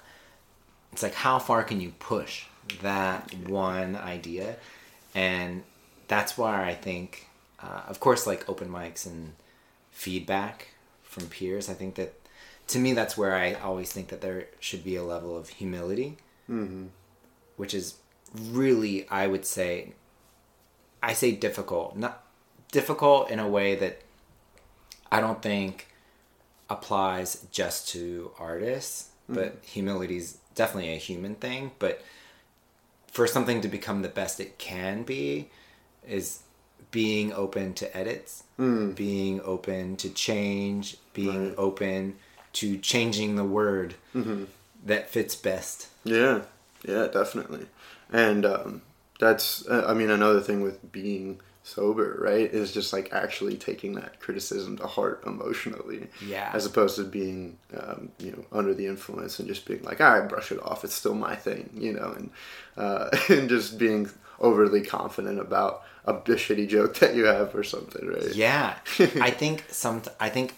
[0.93, 2.47] it's like how far can you push
[2.83, 4.57] that one idea,
[5.15, 5.63] and
[6.09, 7.27] that's why I think,
[7.63, 9.33] uh, of course, like open mics and
[9.91, 10.69] feedback
[11.03, 11.69] from peers.
[11.69, 12.15] I think that
[12.69, 16.17] to me, that's where I always think that there should be a level of humility,
[17.57, 17.95] which is
[18.35, 19.95] really, I would say,
[21.03, 22.25] I say difficult, not
[22.73, 24.03] difficult in a way that
[25.11, 25.89] I don't think
[26.69, 31.71] applies just to artists, but humility is definitely a human thing.
[31.79, 32.03] But
[33.19, 35.49] for something to become the best it can be,
[36.07, 36.39] is
[36.93, 38.45] being open to edits,
[38.95, 41.59] being open to change, being Right.
[41.59, 42.15] open
[42.53, 43.97] to changing the word
[44.87, 45.89] that fits best.
[46.05, 46.43] Yeah,
[46.87, 47.67] yeah, definitely.
[48.13, 48.83] And um,
[49.19, 53.95] that's, uh, I mean, another thing with being sober, right, is just like actually taking
[53.95, 56.09] that criticism to heart emotionally.
[56.25, 56.51] Yeah.
[56.53, 60.19] As opposed to being, um, you know, under the influence and just being like, all
[60.19, 60.85] right, brush it off.
[60.85, 62.31] It's still my thing, you know, and,
[62.77, 67.63] uh, and just being overly confident about a, a shitty joke that you have or
[67.65, 68.35] something, right?
[68.35, 70.03] Yeah, I think some.
[70.19, 70.55] I think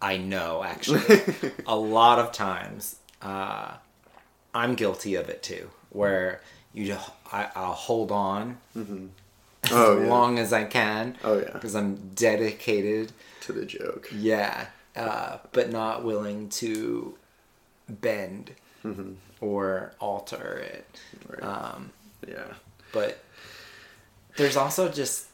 [0.00, 1.20] I know actually.
[1.66, 3.74] a lot of times, uh,
[4.54, 5.70] I'm guilty of it too.
[5.90, 6.40] Where
[6.72, 9.10] you, just, I, I'll hold on as
[9.70, 10.08] Oh, yeah.
[10.08, 11.16] long as I can.
[11.24, 11.50] Oh, yeah.
[11.52, 13.12] because I'm dedicated.
[13.42, 14.08] To the joke.
[14.14, 17.16] Yeah, uh, but not willing to
[17.88, 18.52] bend
[19.40, 20.86] or alter it.
[21.28, 21.42] Right.
[21.42, 21.90] Um,
[22.26, 22.44] yeah.
[22.92, 23.22] but
[24.36, 25.26] there's also just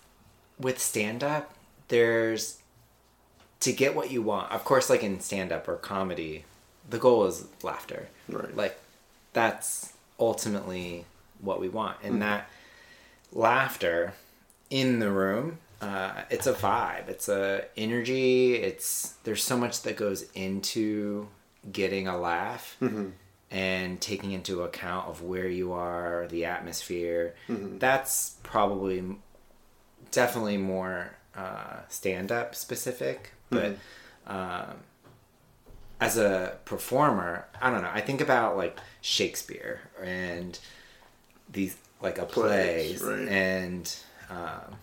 [0.58, 1.54] with stand up
[1.88, 2.58] there's
[3.60, 6.44] to get what you want of course like in stand up or comedy
[6.90, 8.54] the goal is laughter Right.
[8.56, 8.78] like
[9.32, 11.04] that's ultimately
[11.40, 12.06] what we want Mm-hmm.
[12.14, 12.50] and that
[13.32, 14.14] laughter
[14.70, 19.96] in the room uh, it's a vibe it's a energy it's there's so much that
[19.96, 21.28] goes into
[21.70, 23.08] getting a laugh Mm-hmm.
[23.50, 27.78] and taking into account of where you are the atmosphere Mm-hmm.
[27.78, 29.04] that's probably
[30.10, 33.76] definitely more uh, stand-up specific but
[34.26, 34.36] Mm-hmm.
[34.36, 34.76] um,
[36.00, 40.58] as a performer i don't know i think about like shakespeare and
[41.50, 43.28] these like a Plays, plays, right.
[43.28, 43.96] and
[44.30, 44.76] um,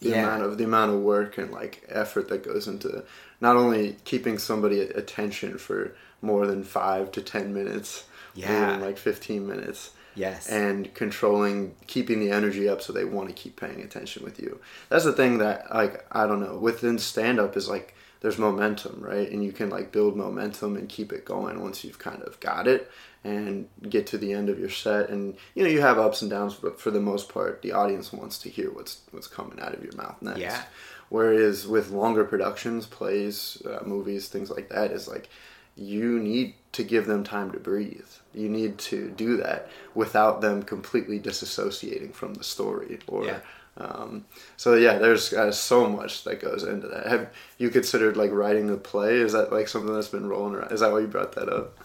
[0.00, 0.22] the Yeah.
[0.24, 3.04] amount of the amount of work and like effort that goes into
[3.40, 8.76] not only keeping somebody attention for more than five to ten minutes, Yeah.
[8.76, 13.56] like fifteen minutes, yes and controlling, keeping the energy up so they want to keep
[13.58, 14.60] paying attention with you.
[14.88, 19.00] That's the thing that like I don't know within stand up is like there's momentum,
[19.00, 19.30] right?
[19.30, 22.66] And you can like build momentum and keep it going once you've kind of got
[22.68, 22.90] it
[23.22, 26.30] and get to the end of your set and you know you have ups and
[26.30, 29.74] downs but for the most part the audience wants to hear what's what's coming out
[29.74, 30.40] of your mouth next.
[30.40, 30.62] Yeah.
[31.10, 35.28] Whereas with longer productions, plays, uh, movies, things like that, is like
[35.76, 38.06] you need to give them time to breathe.
[38.32, 43.00] You need to do that without them completely disassociating from the story.
[43.08, 43.40] Or Yeah.
[43.76, 44.24] um,
[44.56, 47.06] so yeah, there's uh, so much that goes into that.
[47.08, 49.16] Have you considered like writing a play?
[49.16, 50.70] Is that like something that's been rolling around?
[50.70, 51.76] Is that why you brought that up?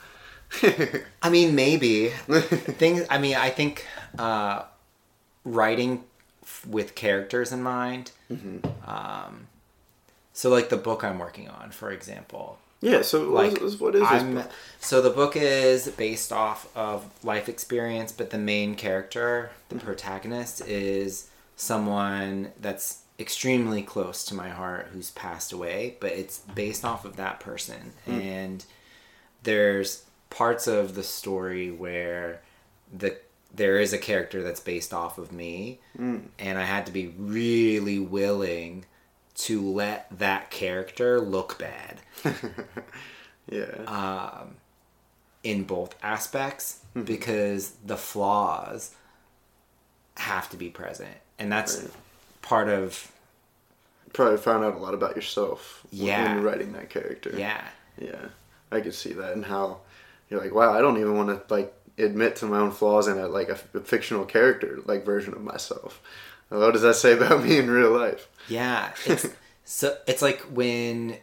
[1.22, 2.10] I mean, maybe
[2.80, 3.06] things.
[3.10, 3.86] I mean, I think
[4.18, 4.64] uh,
[5.44, 6.04] writing
[6.44, 8.12] f- with characters in mind.
[8.86, 9.48] Um,
[10.34, 12.58] so, like the book I'm working on, for example.
[12.82, 13.02] yeah.
[13.02, 14.24] So Like, what is, what is this?
[14.24, 14.52] Book?
[14.80, 20.62] so the book is based off of life experience, but the main character, the protagonist,
[20.68, 27.06] is someone that's extremely close to my heart who's passed away, but it's based off
[27.06, 27.94] of that person.
[28.06, 28.66] And
[29.44, 30.04] there's
[30.36, 32.42] parts of the story where
[32.96, 33.18] the
[33.54, 38.00] there is a character that's based off of me and I had to be really
[38.00, 38.84] willing
[39.36, 42.02] to let that character look bad
[43.50, 43.64] Yeah.
[43.88, 44.44] uh,
[45.44, 47.06] in both aspects Mm-hmm.
[47.08, 48.92] because the flaws
[50.18, 51.92] have to be present and that's Right.
[52.42, 53.12] part of
[54.14, 56.24] Probably found out a lot about yourself when- Yeah.
[56.24, 57.32] when you're writing that character.
[57.38, 57.62] yeah
[57.98, 58.28] Yeah,
[58.72, 59.80] I could see that, and how
[60.30, 63.18] you're like, wow, I don't even want to like admit to my own flaws in
[63.18, 66.02] a like a, a fictional character like version of myself.
[66.50, 68.28] What does that say about me in real life?
[68.48, 69.28] Yeah, it's
[69.66, 71.18] so it's like when,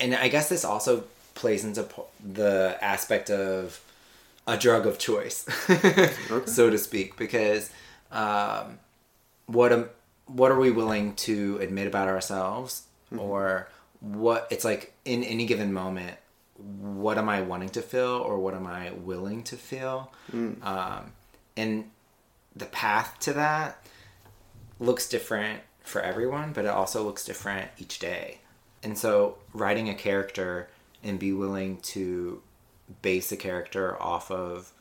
[0.00, 1.86] and I guess this also plays into
[2.24, 3.80] the aspect of
[4.46, 5.46] a drug of choice,
[6.46, 7.70] so to speak, because
[8.10, 8.78] um,
[9.46, 9.88] what am
[10.26, 12.82] what are we willing to admit about ourselves,
[13.16, 13.68] or
[14.00, 16.16] what it's like in any given moment.
[16.58, 20.12] What am I wanting to feel, or what am I willing to feel?
[20.62, 21.12] Um,
[21.56, 21.90] and
[22.54, 23.86] the path to that
[24.80, 28.40] looks different for everyone, but it also looks different each day.
[28.82, 30.68] And so, writing a character
[31.02, 32.42] and be willing to
[33.02, 34.72] base a character off of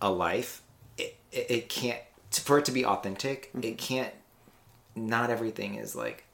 [0.00, 0.62] a life,
[0.98, 3.50] it, it, it can't for it to be authentic.
[3.60, 4.12] It can't.
[4.94, 6.24] Not everything is like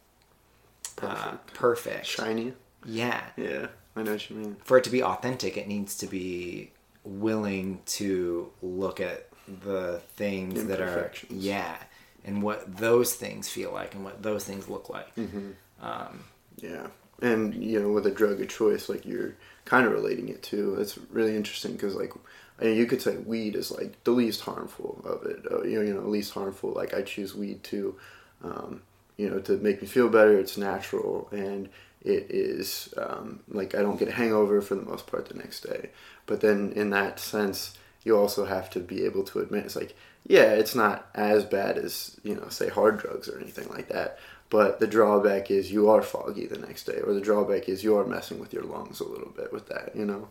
[1.01, 1.55] uh, Perfect.
[1.55, 2.07] perfect.
[2.07, 2.55] Shiny.
[2.85, 3.23] Yeah.
[3.37, 3.69] Yeah,
[3.99, 4.57] I know what you mean.
[4.65, 6.73] For it to be authentic, it needs to be
[7.05, 9.29] willing to look at
[9.65, 11.77] the things that are yeah,
[12.25, 15.15] and what those things feel like and what those things look like.
[15.17, 15.51] Mm-hmm.
[15.81, 16.25] Um,
[16.61, 16.89] Yeah,
[17.23, 19.35] and you know, with a drug of choice, like you're
[19.65, 20.75] kind of relating it to.
[20.77, 22.13] It's really interesting because, like,
[22.61, 25.45] you could say weed is like the least harmful of it.
[25.51, 26.73] Uh, you know, you know, least harmful.
[26.73, 27.97] Like, I choose weed to,
[28.43, 28.83] um,
[29.17, 30.39] you know, to make me feel better.
[30.39, 31.69] It's natural and
[32.03, 35.61] it is um, like I don't get a hangover for the most part the next
[35.61, 35.91] day.
[36.27, 39.97] But then, in that sense, you also have to be able to admit it's like,
[40.27, 44.19] yeah, it's not as bad as you know, say hard drugs or anything like that.
[44.51, 47.99] But the drawback is you are foggy the next day, or the drawback is you
[47.99, 50.29] are messing with your lungs a little bit with that, you know.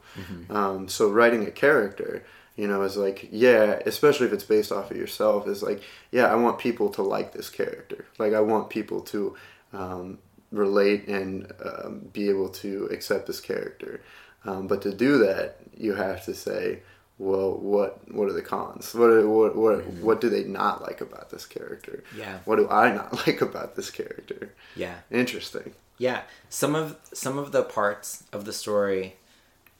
[0.49, 2.24] Um, so writing a character,
[2.55, 6.26] you know, is like, yeah, especially if it's based off of yourself, is like, yeah,
[6.26, 8.05] I want people to like this character.
[8.18, 9.36] Like, I want people to
[9.72, 10.18] um,
[10.52, 14.02] relate and um, be able to accept this character.
[14.45, 16.82] Um, but to do that, you have to say,
[17.20, 18.93] well, what what are the cons?
[18.93, 22.04] What are, what what what do they not like about this character?
[22.16, 22.39] Yeah.
[22.45, 24.54] What do I not like about this character?
[24.76, 24.95] yeah.
[25.12, 25.74] Interesting.
[25.98, 29.16] Yeah, some of some of the parts of the story,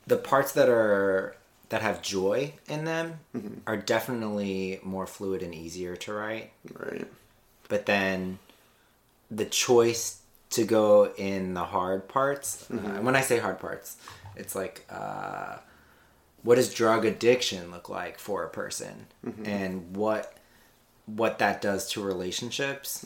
[0.08, 1.36] the parts that are
[1.70, 3.20] that have joy in them
[3.68, 6.52] are definitely more fluid and easier to write.
[6.74, 7.08] Right.
[7.70, 8.40] But then
[9.30, 13.98] the choice to go in the hard parts, uh, and when I say hard parts,
[14.36, 15.58] it's like uh,
[16.44, 19.08] what does drug addiction look like for a person,
[19.44, 20.34] and what
[21.06, 23.06] what that does to relationships.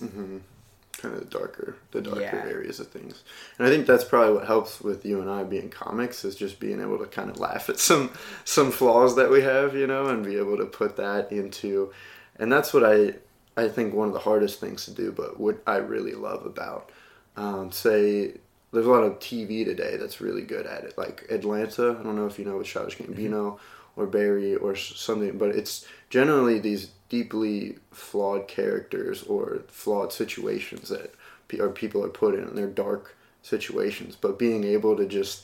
[0.97, 2.45] Kind of the darker, the darker Yeah.
[2.47, 3.23] areas of things,
[3.57, 6.59] and I think that's probably what helps with you and I being comics is just
[6.59, 8.11] being able to kind of laugh at some
[8.45, 11.91] some flaws that we have, you know, and be able to put that into,
[12.37, 13.15] and that's what I
[13.57, 16.91] I think one of the hardest things to do, but what I really love about,
[17.37, 18.33] um, say,
[18.71, 21.97] there's a lot of TV today that's really good at it, like Atlanta.
[21.99, 23.59] I don't know if you know with Childish Gambino
[23.95, 31.13] or Barry or something, but it's generally these deeply flawed characters or flawed situations that
[31.59, 34.15] or people are put in, and they're dark situations.
[34.15, 35.43] But being able to just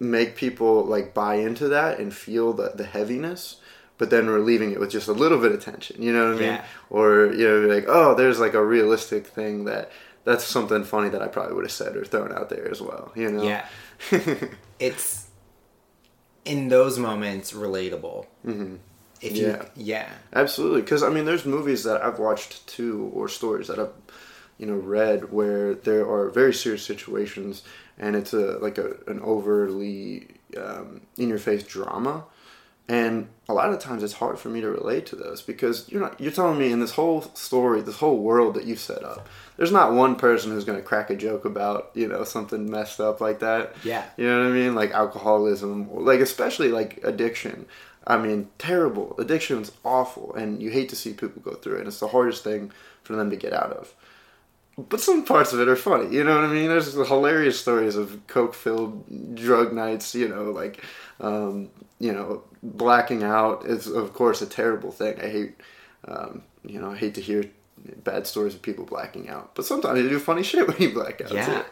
[0.00, 3.56] make people like buy into that and feel the, the heaviness
[3.98, 6.38] but then relieving it with just a little bit of tension you know what i
[6.38, 6.64] mean Yeah.
[6.88, 9.92] or you know like oh there's like a realistic thing that
[10.24, 13.12] that's something funny that i probably would have said or thrown out there as well
[13.16, 13.66] you know Yeah.
[14.78, 15.26] it's
[16.44, 18.26] in those moments relatable.
[18.46, 18.76] Mm-hmm.
[19.20, 19.46] If Yeah.
[19.76, 23.78] you, yeah, Absolutely, because I mean, there's movies that I've watched too, or stories that
[23.78, 23.92] I've,
[24.58, 27.62] you know, read where there are very serious situations,
[27.98, 32.24] and it's a like a an overly um, in your face drama,
[32.90, 36.00] and a lot of times it's hard for me to relate to those because you're
[36.00, 39.28] not you're telling me in this whole story, this whole world that you've set up,
[39.56, 42.98] there's not one person who's going to crack a joke about you know something messed
[42.98, 43.76] up like that.
[43.84, 44.04] Yeah.
[44.16, 44.74] You know what I mean?
[44.74, 47.66] Like alcoholism, like especially like addiction.
[48.04, 49.14] I mean, terrible.
[49.20, 51.80] Addiction's awful, and you hate to see people go through it.
[51.80, 52.72] And it's the hardest thing
[53.04, 53.94] for them to get out of.
[54.88, 56.14] But some parts of it are funny.
[56.14, 56.68] You know what I mean?
[56.68, 60.14] There's hilarious stories of coke-filled drug nights.
[60.14, 60.84] You know, like,
[61.20, 65.20] um, you know, blacking out is of course a terrible thing.
[65.20, 65.60] I hate,
[66.06, 67.44] um, you know, I hate to hear
[68.04, 69.54] bad stories of people blacking out.
[69.54, 71.32] But sometimes you do funny shit when you black out.
[71.32, 71.64] yeah.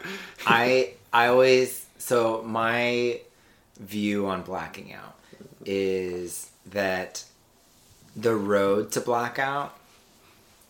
[0.45, 3.21] I I always so my
[3.79, 5.15] view on blacking out
[5.65, 7.23] is that
[8.15, 9.77] the road to blackout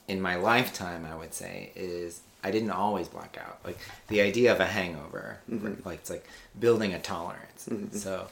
[0.07, 3.59] in my lifetime, I would say, is I didn't always black out.
[3.65, 3.77] Like
[4.07, 5.87] the idea of a hangover, mm-hmm.
[5.87, 6.25] like it's like
[6.59, 7.67] building a tolerance.
[7.69, 7.95] Mm-hmm.
[7.95, 8.27] So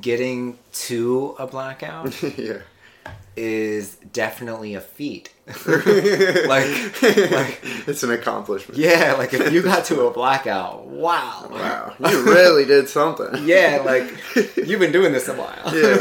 [0.00, 2.58] getting to a blackout yeah.
[3.36, 5.32] is definitely a feat.
[5.66, 8.78] like, like, It's an accomplishment.
[8.80, 11.48] yeah, like if you got to a blackout, wow.
[11.50, 13.46] Wow, you really did something.
[13.46, 14.12] Yeah, like
[14.56, 15.74] you've been doing this a while.
[15.74, 15.96] Yeah.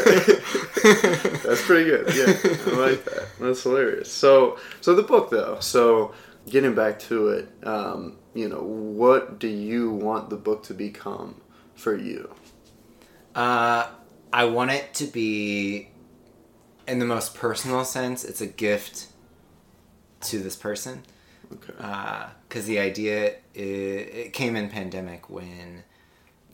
[1.43, 2.15] That's pretty good.
[2.15, 3.27] Yeah, I like that.
[3.39, 4.11] That's hilarious.
[4.11, 5.59] So, so the book though.
[5.59, 6.13] So,
[6.49, 11.41] getting back to it, um, you know, what do you want the book to become
[11.75, 12.33] for you?
[13.35, 13.87] Uh,
[14.33, 15.89] I want it to be,
[16.87, 19.07] in the most personal sense, it's a gift
[20.21, 21.03] to this person.
[21.51, 21.73] Okay.
[22.47, 25.83] Because the idea it, it came in pandemic when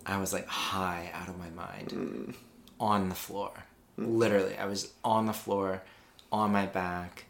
[0.06, 2.34] I was like high out of my mind
[2.80, 3.52] on the floor.
[3.98, 5.84] Literally, I was on the floor,
[6.32, 7.26] on my back,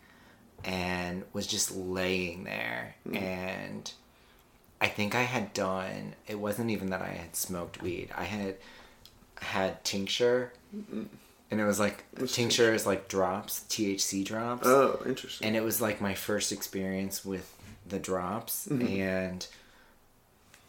[0.67, 2.95] and was just laying there.
[3.13, 3.89] And
[4.81, 6.13] I think I had done.
[6.27, 8.09] It wasn't even that I had smoked weed.
[8.15, 8.55] I had
[9.41, 11.09] had tincture, and
[11.61, 15.47] it was like tincture is like drops, THC drops, Oh, interesting.
[15.47, 17.55] and it was like my first experience with
[17.87, 19.01] the drops Mm-hmm.
[19.01, 19.47] and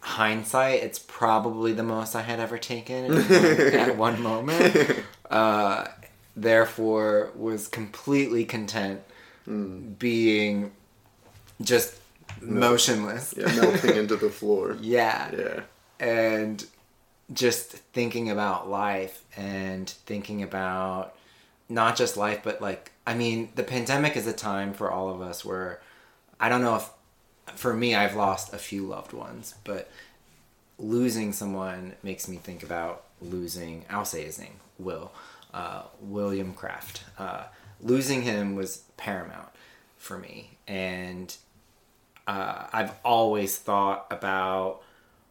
[0.00, 5.84] hindsight it's probably the most i had ever taken at one, at one moment uh,
[6.36, 9.00] therefore was completely content
[9.48, 9.98] Mm.
[9.98, 10.72] being
[11.62, 11.94] just
[12.42, 14.76] motionless yeah, melting into the floor.
[14.80, 15.60] yeah Yeah.
[15.98, 16.64] and
[17.32, 21.14] just thinking about life and thinking about
[21.68, 25.20] not just life but like i mean the pandemic is a time for all of
[25.20, 25.80] us where
[26.40, 26.90] i don't know if
[27.58, 29.90] for me i've lost a few loved ones but
[30.78, 35.10] losing someone makes me think about losing i'll say his name will
[35.52, 37.44] uh, william kraft uh,
[37.80, 39.48] losing him was paramount
[39.96, 41.36] for me and
[42.26, 44.82] uh, I've always thought about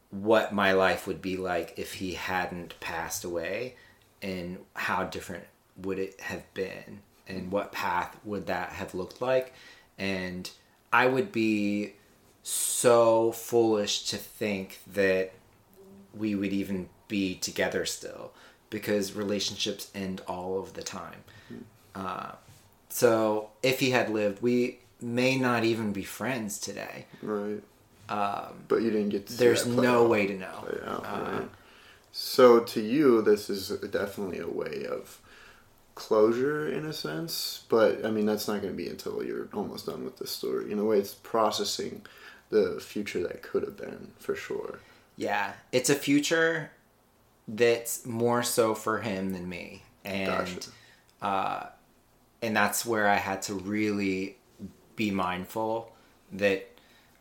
[0.09, 3.75] what my life would be like if he hadn't passed away
[4.21, 5.43] and how different
[5.77, 9.53] would it have been and what path would that have looked like
[9.97, 10.49] and
[10.91, 11.93] I would be
[12.43, 15.33] so foolish to think that
[16.13, 18.31] we would even be together still
[18.69, 21.23] because relationships end all of the time.
[21.97, 22.31] Uh,
[22.89, 27.05] so if he had lived, we may not even be friends today.
[27.21, 27.61] Right.
[28.07, 30.09] but you didn't get to see There's no out.
[30.09, 30.67] way to know.
[30.85, 31.49] out, Uh, right.
[32.11, 35.19] So to you, this is definitely a way of
[35.95, 39.85] closure in a sense, but I mean that's not going to be until you're almost
[39.87, 40.71] done with the story.
[40.71, 42.03] In a way, it's processing
[42.49, 44.79] the future that could have been for sure.
[45.17, 46.71] Yeah, it's a future
[47.47, 50.71] that's more so for him than me, and
[51.21, 51.67] Gotcha.
[52.41, 54.37] And that's where I had to really
[54.95, 55.93] be mindful
[56.33, 56.67] that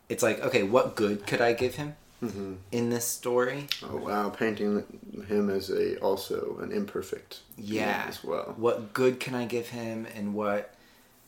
[0.09, 2.53] it's like, okay, what good could I give him Mm-hmm.
[2.71, 3.67] in this story?
[3.83, 4.83] Oh wow, painting
[5.27, 8.05] him as a also an imperfect Yeah.
[8.07, 8.55] as well.
[8.57, 10.73] What good can I give him, and what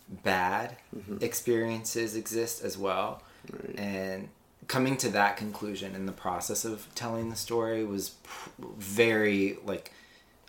[0.09, 1.17] bad Mm-hmm.
[1.23, 3.21] experiences exist as well?
[3.51, 3.77] Right.
[3.79, 4.29] And
[4.67, 9.91] coming to that conclusion in the process of telling the story was pr- very like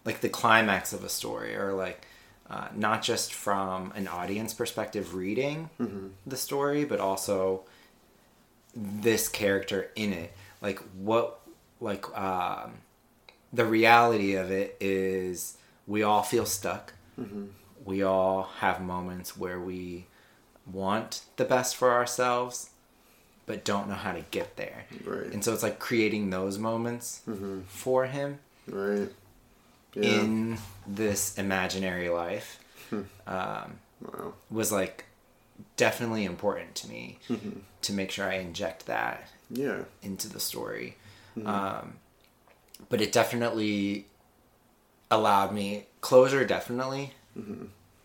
[0.06, 2.06] like the climax of a story or like
[2.50, 6.08] uh, not just from an audience perspective reading Mm-hmm.
[6.26, 7.62] the story but also
[8.74, 10.32] this character in it
[10.62, 11.40] like what
[11.80, 12.72] like um,
[13.52, 17.46] the reality of it is we all feel stuck Mm-hmm.
[17.84, 20.06] we all have moments where we
[20.70, 22.70] want the best for ourselves
[23.46, 25.26] but don't know how to get there Right.
[25.32, 27.60] and so it's like creating those moments Mm-hmm.
[27.66, 28.38] for him
[28.68, 29.08] Right.
[29.94, 30.02] Yeah.
[30.02, 32.58] in this imaginary life
[32.92, 34.34] um, wow.
[34.50, 35.04] was like
[35.76, 37.58] definitely important to me Mm-hmm.
[37.82, 39.82] to make sure I inject that Yeah.
[40.02, 40.96] into the story.
[41.36, 41.46] Mm-hmm.
[41.48, 41.92] Um,
[42.88, 44.06] but it definitely
[45.10, 46.44] allowed me closure.
[46.44, 47.12] Definitely,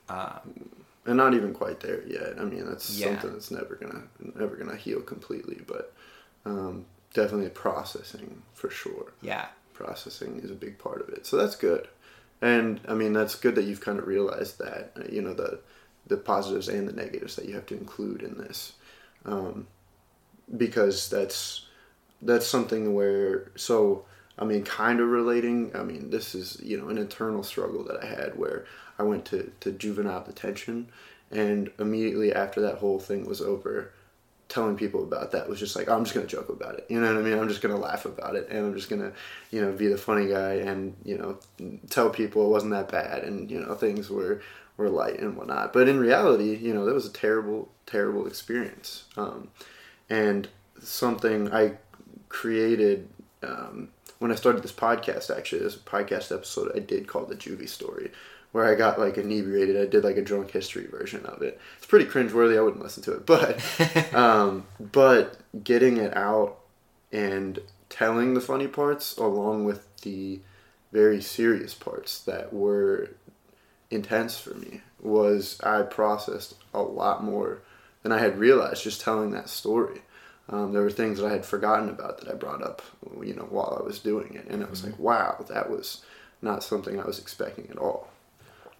[0.09, 2.39] and not even quite there yet.
[2.39, 3.07] I mean, that's Yeah.
[3.07, 4.03] something that's never gonna
[4.35, 5.93] never gonna heal completely, but
[6.45, 9.13] um, definitely processing for sure.
[9.21, 11.87] yeah, Processing is a big part of it, so that's good.
[12.41, 15.59] And I mean, that's good that you've kind of realized that uh, you know the
[16.07, 18.73] the positives and the negatives that you have to include in this,
[19.25, 19.67] um,
[20.57, 21.65] because that's
[22.21, 24.05] that's something where so
[24.37, 25.71] I mean, kind of relating.
[25.75, 28.65] I mean, this is you know an internal struggle that I had where
[28.99, 30.89] I went to to juvenile detention,
[31.31, 33.93] and immediately after that whole thing was over,
[34.47, 36.85] telling people about that was just like I'm just gonna joke about it.
[36.89, 37.37] You know what I mean?
[37.37, 39.11] I'm just gonna laugh about it, and I'm just gonna
[39.51, 41.37] you know be the funny guy and you know
[41.89, 44.41] tell people it wasn't that bad, and you know things were
[44.77, 45.73] were light and whatnot.
[45.73, 49.49] But in reality, you know that was a terrible terrible experience, um,
[50.09, 50.47] and
[50.81, 51.73] something I
[52.29, 53.09] created.
[53.43, 53.89] Um,
[54.19, 58.11] when I started this podcast, actually, this podcast episode I did called the Juvie Story,
[58.55, 59.75] where I got like inebriated.
[59.75, 61.59] I did like a drunk history version of it.
[61.75, 62.57] It's pretty cringeworthy.
[62.57, 66.59] I wouldn't listen to it, but um, but getting it out
[67.11, 70.39] and telling the funny parts along with the
[70.93, 73.09] very serious parts that were
[73.91, 77.61] intense for me was I processed a lot more
[78.03, 80.01] than I had realized just telling that story.
[80.47, 82.81] Um, there were things that I had forgotten about that I brought up,
[83.21, 86.05] you know, while I was doing it, and it was like, wow, that was
[86.41, 88.07] not something I was expecting at all.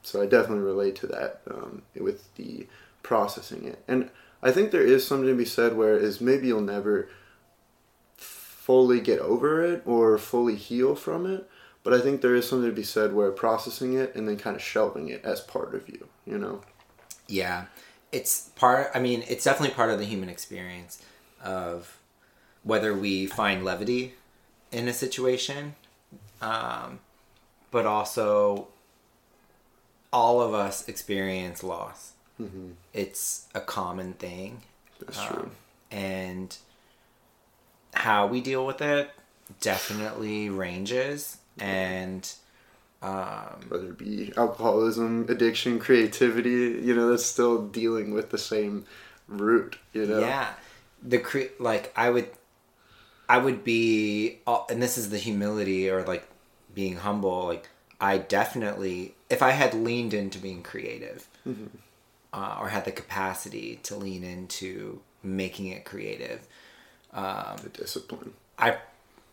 [0.05, 2.67] So I definitely relate to that um, with the
[3.03, 4.09] processing it, and
[4.41, 7.09] I think there is something to be said where is maybe you'll never
[8.17, 11.49] fully get over it or fully heal from it,
[11.83, 14.55] but I think there is something to be said where processing it and then kind
[14.55, 16.61] of shelving it as part of you, you know.
[17.27, 17.65] yeah.
[18.11, 18.91] It's part.
[18.95, 21.03] I mean, it's definitely part of the human experience
[21.43, 21.97] of
[22.63, 24.13] whether we find levity
[24.71, 25.75] in a situation,
[26.41, 26.99] um,
[27.71, 28.67] but also
[30.11, 32.13] all of us experience loss.
[32.93, 34.63] It's a common thing.
[34.99, 35.51] That's Um, true.
[35.91, 36.57] and
[37.93, 39.09] how we deal with it
[39.61, 42.29] definitely ranges and
[43.01, 48.85] um, Whether it be alcoholism, addiction, creativity, you know, that's still dealing with the same
[49.27, 50.19] root, you know?
[50.19, 50.49] yeah
[51.01, 52.29] the cre- like i would
[53.29, 54.39] i would be
[54.69, 56.27] and this is the humility or like
[56.73, 57.69] being humble like
[58.01, 61.65] i definitely if i had leaned into being creative mm-hmm.
[62.33, 66.47] uh, or had the capacity to lean into making it creative
[67.15, 68.33] um, The discipline.
[68.59, 68.77] I,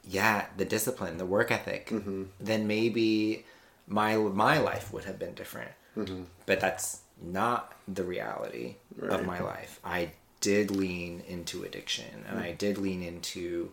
[0.08, 2.24] yeah, the discipline, the work ethic, mm-hmm.
[2.40, 3.44] then maybe
[3.88, 5.72] my my life would have been different.
[5.96, 6.22] Mm-hmm.
[6.46, 9.80] But that's not the reality of my life.
[9.84, 12.58] I did lean into addiction, and I mm.
[12.58, 13.70] did lean into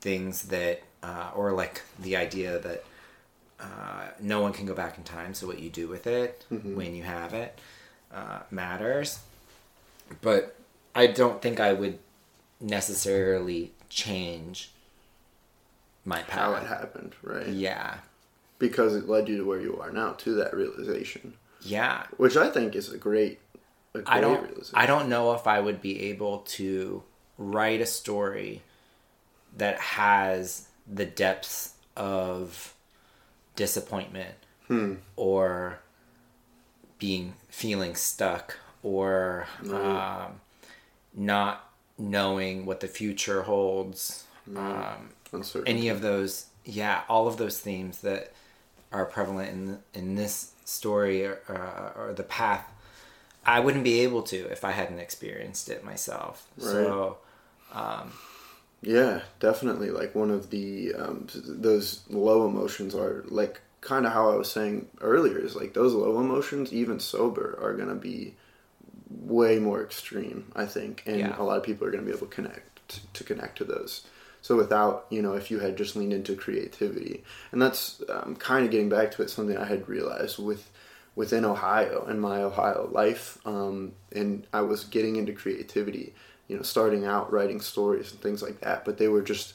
[0.00, 2.84] things that, uh, or like the idea that
[3.60, 5.34] uh, no one can go back in time.
[5.34, 7.58] So what you do with it when you have it
[8.12, 9.20] uh, matters.
[10.20, 10.56] But
[10.94, 11.98] I don't think I would
[12.60, 14.70] necessarily change
[16.04, 16.30] my path.
[16.38, 17.46] How it happened, right?
[17.48, 17.98] Yeah,
[18.58, 21.34] Because it led you to where you are now, to that realization.
[21.62, 22.04] yeah.
[22.16, 23.38] Which I think is a great,
[23.94, 24.42] a great I don't.
[24.42, 24.74] realization.
[24.74, 27.02] I don't know if I would be able to
[27.38, 28.62] write a story
[29.56, 32.74] that has the depths of
[33.56, 34.34] disappointment
[34.68, 34.94] Hmm.
[35.16, 35.78] or
[36.98, 40.40] being feeling stuck or um,
[41.14, 44.24] not knowing what the future holds.
[44.56, 45.70] Um, Uncertainty.
[45.70, 48.32] any of those yeah all of those themes that
[48.92, 52.64] are prevalent in in this story or, uh, or the path
[53.44, 57.18] i wouldn't be able to if i hadn't experienced it myself so
[58.86, 59.90] Yeah, definitely.
[59.90, 64.50] Like one of the um, those low emotions are like kind of how I was
[64.50, 68.34] saying earlier is like those low emotions, even sober, are gonna be
[69.08, 70.50] way more extreme.
[70.54, 71.36] I think, and Yeah.
[71.38, 74.04] a lot of people are gonna be able to connect to connect to those.
[74.42, 78.64] So without you know, if you had just leaned into creativity, and that's um, kind
[78.64, 80.70] of getting back to it, something I had realized with
[81.16, 86.12] within Ohio and my Ohio life, um, and I was getting into creativity,
[86.48, 89.54] you know, starting out writing stories and things like that, but they were just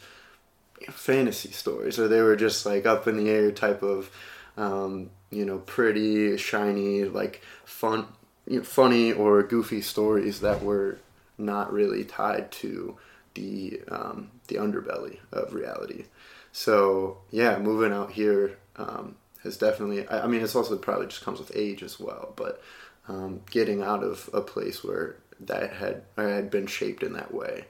[0.82, 4.10] you know, fantasy stories, or they were just like up in the air type of,
[4.58, 8.08] um, you know, pretty, shiny, like fun,
[8.48, 10.98] you know, funny or goofy stories that were
[11.38, 12.98] not really tied to
[13.36, 16.06] the um, the underbelly of reality.
[16.52, 20.08] So yeah, moving out here um, has definitely.
[20.08, 22.34] I, I mean, it's also probably just comes with age as well.
[22.36, 22.62] But
[23.08, 27.34] um, getting out of a place where that had I had been shaped in that
[27.34, 27.66] way,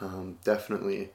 [0.00, 1.10] um, definitely,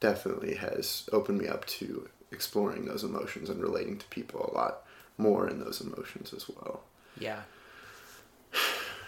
[0.00, 4.82] definitely has opened me up to exploring those emotions and relating to people a lot
[5.16, 6.82] more in those emotions as well.
[7.18, 7.40] yeah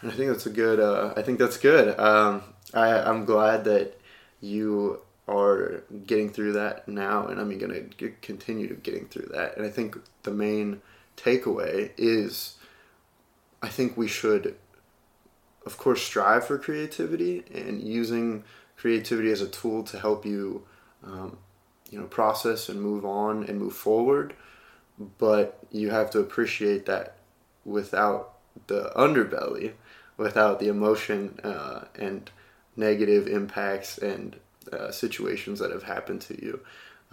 [0.03, 0.81] And I think that's a good.
[0.81, 1.99] Uh, I think that's good.
[1.99, 2.43] Um,
[2.75, 3.99] I I'm glad that
[4.41, 9.57] you are getting through that now, and I'm gonna g- continue getting through that.
[9.57, 10.83] And I think the main
[11.17, 12.57] takeaway is,
[13.63, 14.57] I think we should,
[15.67, 18.45] of course, strive for creativity and using
[18.77, 20.65] creativity as a tool to help you,
[21.05, 21.37] um,
[21.91, 24.35] you know, process and move on and move forward.
[25.19, 27.17] But you have to appreciate that
[27.65, 28.35] without
[28.67, 29.73] the underbelly,
[30.17, 32.31] without the emotion uh, and
[32.77, 34.37] negative impacts and
[34.73, 36.61] uh, situations that have happened to you,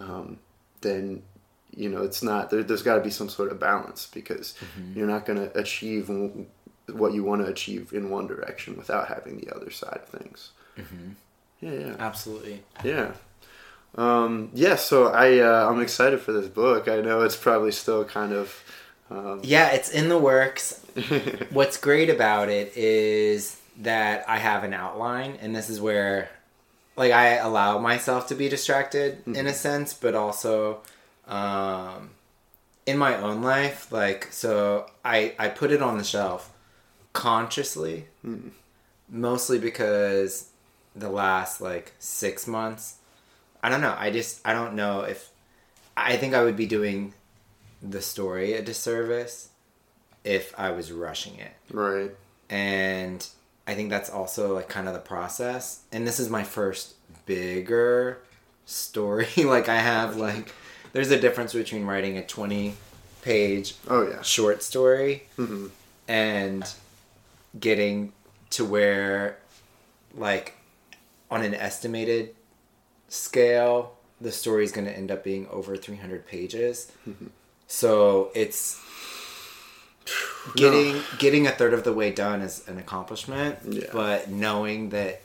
[0.00, 0.38] um,
[0.80, 1.22] then
[1.74, 4.54] you know it's not there, there's got to be some sort of balance because
[4.94, 6.08] you're not going to achieve
[6.92, 10.50] what you want to achieve in one direction without having the other side of things.
[11.60, 11.96] Yeah, yeah.
[11.98, 13.12] absolutely Yeah.
[13.96, 16.88] Um, yeah, so I uh, I'm excited for this book.
[16.88, 18.62] I know it's probably still kind of
[19.10, 20.80] um, yeah it's in the works
[21.50, 26.30] what's great about it is that I have an outline, and this is where,
[26.96, 30.80] like, I allow myself to be distracted in a sense, but also,
[31.26, 32.10] um,
[32.86, 36.52] in my own life, like, so I I put it on the shelf
[37.12, 38.06] consciously,
[39.08, 40.48] mostly because
[40.94, 42.96] the last like six months,
[43.62, 43.94] I don't know.
[43.98, 45.30] I just I don't know if
[45.96, 47.14] I think I would be doing
[47.82, 49.48] the story a disservice
[50.24, 52.10] if I was rushing it right.
[52.50, 53.24] and
[53.68, 55.82] I think that's also like kind of the process.
[55.92, 56.94] And this is my first
[57.26, 58.18] bigger
[58.66, 59.28] story.
[59.44, 60.52] like I have like
[60.92, 62.74] there's a difference between writing a 20
[63.22, 64.22] page Oh yeah.
[64.22, 65.70] short story Mhm.
[66.08, 66.64] and
[67.58, 68.12] getting
[68.50, 69.38] to where
[70.14, 70.54] like
[71.30, 72.34] on an estimated
[73.08, 76.90] scale the story is going to end up being over 300 pages
[77.68, 78.80] So it's
[80.56, 83.58] getting getting a third of the way done is an accomplishment.
[83.68, 83.84] Yeah.
[83.92, 85.20] But knowing that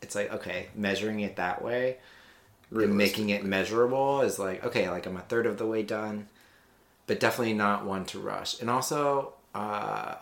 [0.00, 1.98] it's like okay, measuring it that way
[2.70, 6.28] and making it measurable is like okay, like I'm a third of the way done,
[7.06, 8.60] but definitely not one to rush.
[8.60, 10.14] And also uh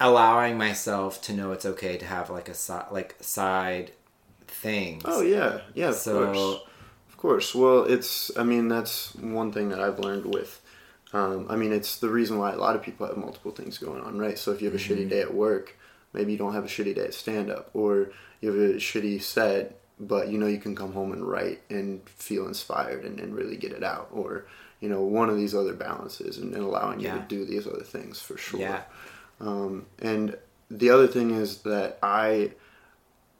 [0.00, 3.92] allowing myself to know it's okay to have like a side like side
[4.46, 5.02] things.
[5.04, 6.62] Oh yeah, yeah, of So- course,
[7.10, 7.54] of course.
[7.54, 8.30] Well, it's.
[8.36, 10.60] I mean, that's one thing that I've learned with.
[11.12, 14.00] Um, I mean, it's the reason why a lot of people have multiple things going
[14.00, 14.38] on, right?
[14.38, 15.76] So if you have a shitty day at work,
[16.12, 19.20] maybe you don't have a shitty day at stand up, or you have a shitty
[19.20, 23.34] set, but you know you can come home and write and feel inspired and, and
[23.34, 24.46] really get it out, or
[24.80, 27.82] you know one of these other balances and, and allowing you to do these other
[27.82, 28.60] things for sure.
[28.60, 28.82] Yeah.
[29.40, 30.36] Um, and
[30.70, 32.52] the other thing is that I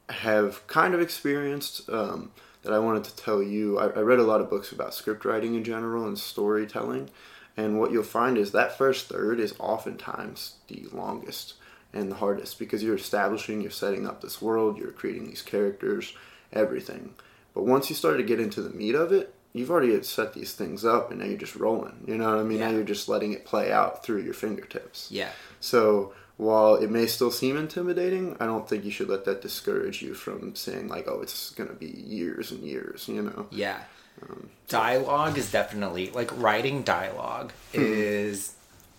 [0.09, 2.33] have kind of experienced um,
[2.63, 3.79] that I wanted to tell you.
[3.79, 7.11] I, I read a lot of books about script writing in general and storytelling,
[7.57, 11.55] and what you'll find is that first third is oftentimes the longest
[11.93, 16.15] and the hardest because you're establishing, you're setting up this world, you're creating these characters,
[16.53, 17.15] everything.
[17.55, 20.53] But once you start to get into the meat of it, you've already set these
[20.53, 22.05] things up, and now you're just rolling.
[22.07, 22.61] You know what I mean?
[22.61, 25.09] Now you're just letting it play out through your fingertips.
[25.11, 25.31] Yeah.
[25.61, 30.01] So while it may still seem intimidating, I don't think you should let that discourage
[30.01, 33.47] you from saying like, "Oh, it's gonna be years and years," you know.
[33.51, 33.81] Yeah.
[34.23, 37.81] Um, dialogue is definitely like writing dialogue hmm.
[37.83, 38.55] is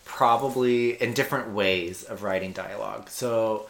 [0.06, 3.10] probably in different ways of writing dialogue.
[3.10, 3.68] So,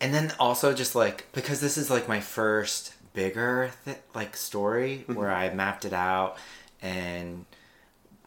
[0.00, 4.98] and then also just like because this is like my first bigger th- like story
[4.98, 5.14] mm-hmm.
[5.14, 6.36] where I mapped it out
[6.80, 7.44] and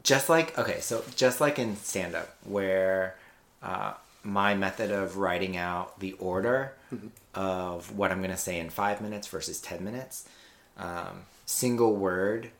[0.04, 3.16] just like okay, so just like in stand up where
[3.64, 3.94] uh,
[4.24, 6.74] my method of writing out the order
[7.34, 10.28] of what I'm gonna say in five minutes versus ten minutes,
[10.78, 12.52] um, single word,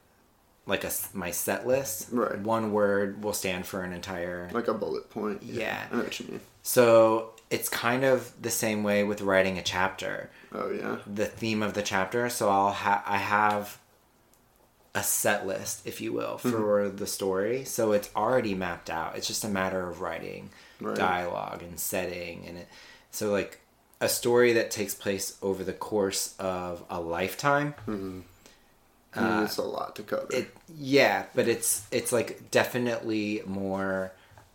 [0.66, 2.08] like a my set list.
[2.12, 2.40] Right.
[2.40, 4.50] One word will stand for an entire.
[4.52, 5.44] Like a bullet point.
[5.44, 5.86] Yeah.
[5.92, 6.40] Know what you mean.
[6.64, 10.30] So it's kind of the same way with writing a chapter.
[10.54, 10.98] Oh yeah.
[11.06, 12.30] The theme of the chapter.
[12.30, 13.78] So I'll ha- I have
[14.96, 17.66] a set list, if you will, for the story.
[17.66, 19.16] So it's already mapped out.
[19.18, 20.96] It's just a matter of writing Right.
[20.96, 22.68] dialogue and setting and it.
[23.12, 23.60] So like
[24.02, 27.74] a story that takes place over the course of a lifetime.
[29.16, 30.24] I mean, it's a lot to cover.
[30.34, 34.12] Uh, It yeah, but it's it's like definitely more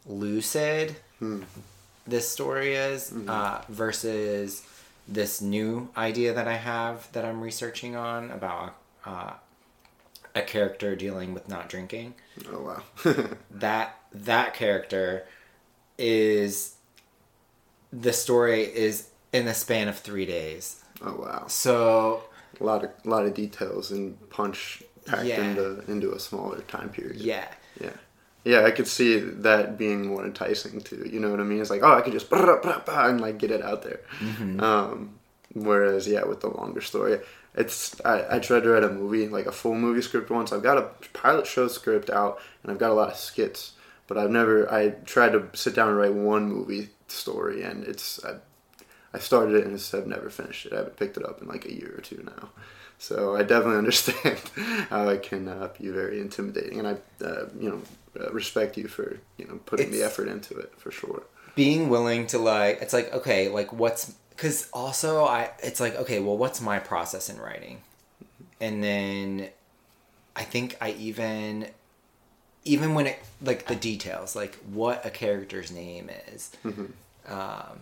[0.06, 0.96] lucid.
[2.06, 4.62] This story is uh, versus
[5.06, 8.74] this new idea that I have that I'm researching on about
[9.06, 9.32] uh,
[10.38, 12.14] a character dealing with not drinking.
[12.52, 12.62] oh
[13.04, 13.24] wow.
[13.50, 15.26] That that character
[15.98, 16.74] is
[17.92, 20.82] the story is in the span of three days.
[21.02, 21.46] oh wow.
[21.48, 22.22] So
[22.60, 25.42] A lot of a lot of details and punch packed Yeah.
[25.42, 27.16] into into a smaller time period.
[27.16, 27.48] yeah,
[27.80, 27.90] Yeah.
[28.44, 31.06] Yeah, I could see that being more enticing too.
[31.12, 31.60] You know what I mean?
[31.60, 34.00] It's like, oh, I could just brah, brah, brah, and like get it out there.
[34.60, 35.18] Um,
[35.52, 37.18] whereas, yeah, with the longer story,
[37.58, 40.52] it's I, I tried to write a movie, like a full movie script once.
[40.52, 43.72] I've got a pilot show script out, and I've got a lot of skits,
[44.06, 44.72] but I've never.
[44.72, 48.36] I tried to sit down and write one movie story, and it's I,
[49.12, 50.72] I started it and it's, I've never finished it.
[50.72, 52.50] I haven't picked it up in like a year or two now.
[52.98, 54.38] So I definitely understand
[54.88, 57.82] how it can uh, be very intimidating, and I, uh, you know,
[58.20, 61.24] uh, respect you for you know putting the effort into it for sure.
[61.56, 66.20] being willing to like it's like okay like what's because also i it's like okay
[66.20, 67.82] well what's my process in writing
[68.60, 69.48] and then
[70.36, 71.66] i think i even
[72.64, 76.52] even when it like the details like what a character's name is
[77.28, 77.80] um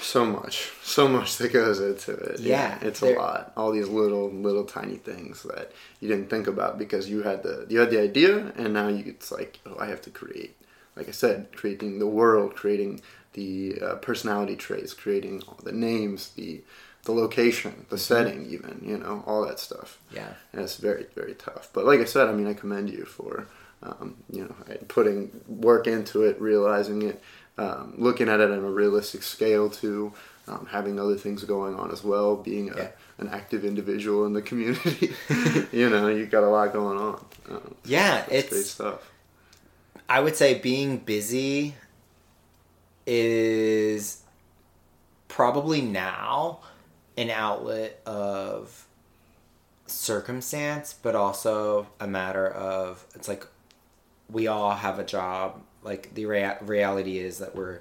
[0.00, 2.40] So much, so much that goes into it.
[2.40, 3.52] Yeah, it's a lot.
[3.54, 7.66] All these little, little tiny things that you didn't think about because you had the
[7.68, 10.56] you had the idea, and now you it's like, oh, I have to create.
[10.96, 13.02] Like I said, creating the world, creating
[13.34, 16.62] the uh, personality traits, creating all the names, the
[17.04, 19.98] the location, the setting, even you know, all that stuff.
[20.14, 20.28] yeah.
[20.52, 21.70] And it's very very tough.
[21.72, 23.46] But like i said i mean i commend you for
[23.82, 24.54] um, you know
[24.88, 27.22] putting work into it realizing it
[27.56, 30.12] um, looking at it on a realistic scale too
[30.48, 32.88] um, having other things going on as well being a, Yeah.
[33.18, 35.12] an active individual in the community
[35.72, 37.24] you know you've got a lot going on.
[37.50, 39.10] Um, yeah it's great it's stuff.
[40.08, 41.74] I would say being busy
[43.08, 44.22] is
[45.26, 46.60] probably now
[47.16, 48.86] an outlet of
[49.86, 53.46] circumstance but also a matter of it's like
[54.30, 55.60] we all have a job.
[55.82, 57.80] Like the rea- reality is that we're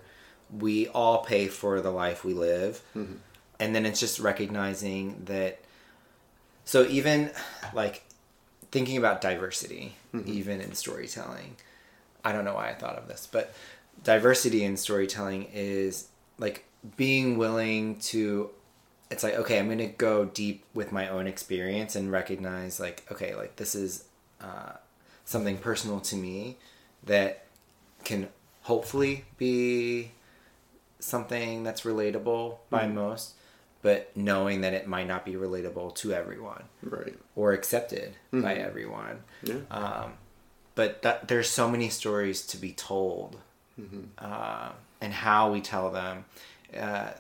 [0.58, 2.82] we all pay for the life we live.
[2.96, 3.16] Mm-hmm.
[3.60, 5.60] And then it's just recognizing that
[6.64, 7.32] so even
[7.74, 8.04] like
[8.72, 10.30] thinking about diversity, mm-hmm.
[10.30, 11.56] even in storytelling.
[12.24, 13.54] I don't know why I thought of this, but
[14.04, 18.50] diversity in storytelling is like being willing to
[19.10, 23.06] it's like okay i'm going to go deep with my own experience and recognize like
[23.12, 24.06] okay like this is
[24.42, 24.74] uh,
[25.26, 26.58] something personal to me
[27.04, 27.46] that
[28.04, 28.28] can
[28.64, 30.12] hopefully be
[31.00, 33.34] something that's relatable by most
[33.82, 37.16] but knowing that it might not be relatable to everyone Right.
[37.36, 39.60] or accepted by everyone Yeah.
[39.72, 40.14] um,
[40.76, 43.38] but that there's so many stories to be told
[44.20, 44.70] uh,
[45.02, 46.26] and how we tell them
[46.78, 47.12] uh,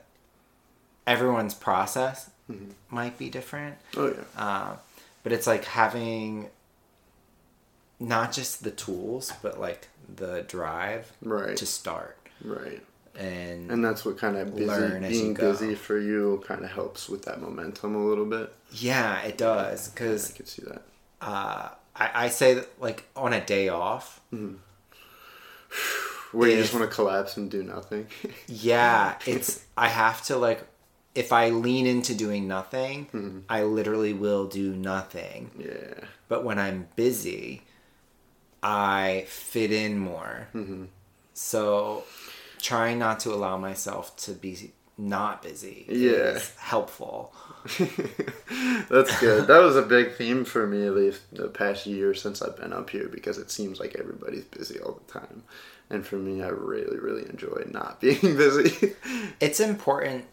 [1.06, 2.30] everyone's process
[2.90, 4.42] might be different oh yeah.
[4.44, 4.76] uh,
[5.24, 6.50] but it's like having
[8.00, 11.58] not just the tools but like the drive Right.
[11.58, 12.82] to start right.
[13.18, 15.52] and, And that's what kind of busy, Learn as you being go.
[15.52, 18.54] busy for you kind of helps with that momentum a little bit.
[18.72, 20.82] yeah it does Because I because can see that.
[21.22, 24.22] uh, I, I say that like on a day off
[26.32, 28.08] Where you just want to collapse and do nothing.
[28.48, 30.64] Yeah, it's I have to like
[31.16, 33.40] if I lean into doing nothing, Mm-hmm.
[33.50, 35.50] I literally will do nothing.
[35.58, 36.06] yeah.
[36.28, 37.64] But when I'm busy,
[38.62, 40.48] I fit in more.
[40.54, 40.86] Mm-hmm.
[41.34, 42.04] So
[42.62, 46.40] trying not to allow myself to be not busy Yeah.
[46.58, 47.34] helpful.
[48.90, 49.48] That's good.
[49.48, 52.74] That was a big theme for me, at least the past year since I've been
[52.74, 55.44] up here, because it seems like everybody's busy all the time.
[55.90, 58.94] And for me, I really, really enjoy not being busy.
[59.40, 60.26] It's important.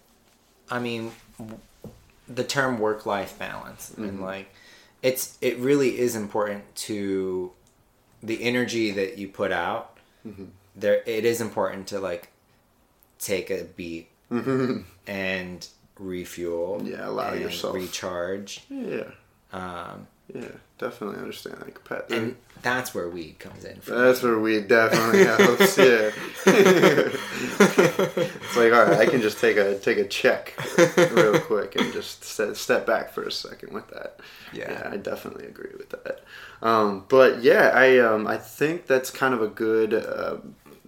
[0.70, 1.12] I mean,
[2.28, 4.22] the term work life balance and mm-hmm.
[4.22, 4.54] like
[5.02, 7.52] it's it really is important to
[8.22, 9.98] the energy that you put out.
[10.26, 10.44] Mm-hmm.
[10.74, 12.30] There, it is important to like
[13.18, 14.08] take a beat
[15.06, 15.66] and
[15.98, 16.82] refuel.
[16.84, 17.74] Yeah, allow yourself.
[17.74, 18.62] recharge.
[18.68, 19.04] yeah,
[19.52, 21.84] Um, yeah, definitely understand that.
[21.84, 23.80] Pat, and that's where weed comes in.
[23.80, 25.76] For That's where weed definitely helps.
[25.78, 26.10] Yeah,
[26.46, 30.54] it's like all right, I can just take a take a check
[31.12, 34.20] real quick and just step, step back for a second with that.
[34.52, 34.88] Yeah.
[34.90, 36.20] I definitely agree with that.
[36.62, 40.36] Um, but yeah, I um, I think that's kind of a good uh,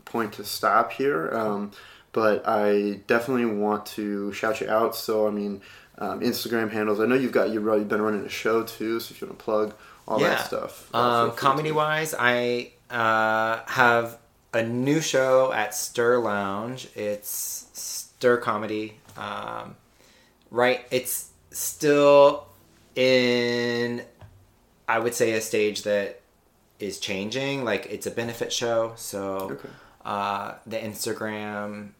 [0.04, 1.30] point to stop here.
[1.32, 1.72] Um,
[2.16, 4.96] but I definitely want to shout you out.
[4.96, 5.60] So I mean,
[5.98, 6.98] um, Instagram handles.
[6.98, 8.98] I know you've got you've been running a show too.
[9.00, 9.74] So if you want to plug
[10.08, 14.16] all that stuff, uh, Um, comedy wise, I uh, have
[14.54, 16.88] a new show at Stir Lounge.
[16.94, 18.98] It's Stir Comedy.
[19.18, 19.76] Um,
[20.50, 22.46] right, it's still
[22.94, 24.02] in,
[24.88, 26.22] I would say, a stage that
[26.78, 27.62] is changing.
[27.62, 29.68] Like it's a benefit show, so Okay.
[30.02, 31.90] uh, the Instagram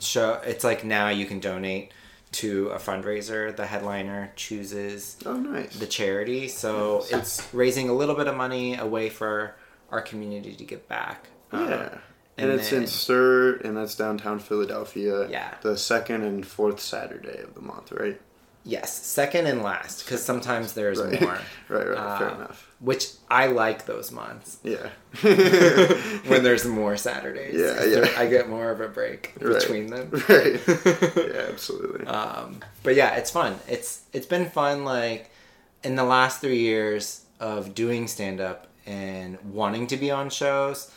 [0.00, 0.40] show.
[0.44, 1.92] It's like now you can donate
[2.32, 3.54] to a fundraiser.
[3.56, 5.74] The headliner chooses Oh, nice.
[5.78, 6.48] the charity.
[6.48, 7.12] So Nice.
[7.12, 9.54] it's raising a little bit of money away for
[9.90, 11.28] our community to give back.
[11.52, 11.98] Um, Yeah.
[12.40, 15.28] And, and it's in then- Stir, and that's downtown Philadelphia.
[15.28, 15.54] Yeah.
[15.62, 18.20] The second and fourth Saturday of the month, right?
[18.68, 21.20] Yes, second and last, because sometimes there's Right.
[21.20, 21.38] more.
[21.68, 22.18] right, right.
[22.18, 22.64] Fair Uh, enough.
[22.80, 24.88] Which I like those months Yeah.
[26.30, 27.54] when there's more Saturdays.
[27.58, 28.20] Yeah, yeah.
[28.22, 29.58] I get more of a break Right.
[29.58, 30.10] between them.
[30.28, 30.60] right.
[31.16, 32.06] Yeah, absolutely.
[32.06, 33.56] um, but yeah, it's fun.
[33.68, 34.84] It's it's been fun.
[34.84, 35.30] Like
[35.82, 40.90] in the last three years of doing stand up and wanting to be on shows,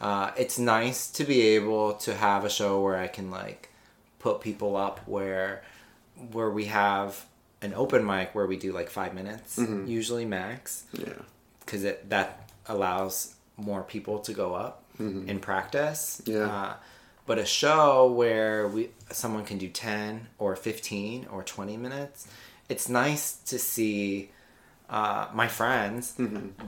[0.00, 3.68] uh, it's nice to be able to have a show where I can like
[4.18, 5.62] put people up where
[6.32, 7.26] where we have
[7.62, 11.12] an open mic where we do like five minutes usually max yeah.
[11.60, 16.20] because it that allows more people to go up in practice.
[16.24, 16.46] Yeah.
[16.46, 16.74] Uh,
[17.26, 22.26] but a show where we someone can do ten or fifteen or twenty minutes,
[22.68, 24.30] it's nice to see
[24.88, 26.14] uh, my friends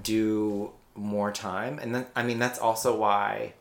[0.03, 3.55] do more time, and then I mean that's also why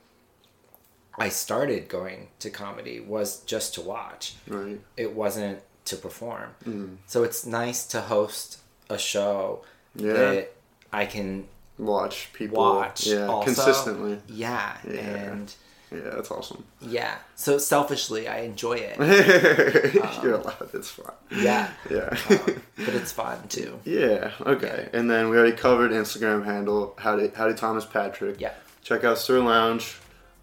[1.17, 4.79] I started going to comedy was just to watch Right.
[4.97, 5.59] it wasn't
[5.89, 6.49] to perform.
[6.65, 6.95] Mm-hmm.
[7.07, 8.59] So it's nice to host
[8.89, 9.63] a show
[9.95, 10.13] Yeah.
[10.13, 10.51] that
[10.91, 12.57] I can Watch people.
[12.57, 13.27] watch Yeah.
[13.27, 13.45] also.
[13.45, 14.19] Consistently.
[14.27, 14.99] Yeah, Yeah.
[14.99, 15.53] and
[15.91, 16.65] Yeah, that's awesome.
[16.81, 17.15] yeah.
[17.35, 18.97] So selfishly, I enjoy it,
[20.23, 20.69] You're allowed.
[20.73, 21.13] It's fun.
[21.31, 21.71] Yeah.
[21.89, 22.15] Yeah.
[22.29, 23.79] um, but it's fun too.
[23.85, 24.31] Yeah.
[24.41, 24.89] Okay.
[24.93, 26.93] And then we already covered Instagram handle.
[26.97, 28.39] Howdy, howdy, Thomas Patrick.
[28.41, 28.53] Yeah.
[28.83, 29.97] Check out Stir Lounge.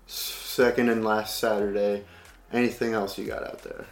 [0.07, 2.05] Second and last Saturday.
[2.53, 3.85] Anything else you got out there?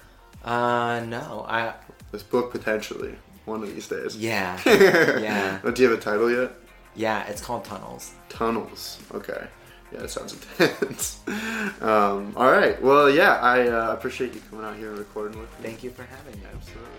[0.44, 1.74] Uh, no, I
[2.12, 3.14] This book potentially
[3.46, 4.16] one of these days.
[4.16, 6.52] yeah, yeah, do you have a title yet?
[6.94, 7.24] yeah.
[7.26, 8.12] It's called Tunnels.
[8.28, 8.98] Tunnels.
[9.12, 9.46] Okay.
[9.92, 11.20] Yeah, that sounds intense.
[11.80, 12.80] um, all right.
[12.82, 15.68] Well, yeah, I uh, appreciate you coming out here and recording with me.
[15.68, 16.46] Thank you for having me.
[16.54, 16.90] Absolutely.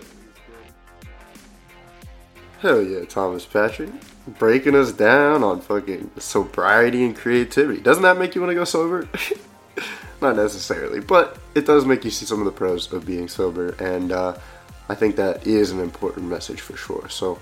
[2.60, 3.90] Hell yeah, Thomas Patrick.
[4.38, 7.80] Breaking us down on fucking sobriety and creativity.
[7.80, 9.08] Doesn't that make you want to go sober?
[10.20, 13.70] Not necessarily, but it does make you see some of the pros of being sober,
[13.78, 14.36] and uh,
[14.88, 17.08] I think that is an important message for sure.
[17.08, 17.38] So,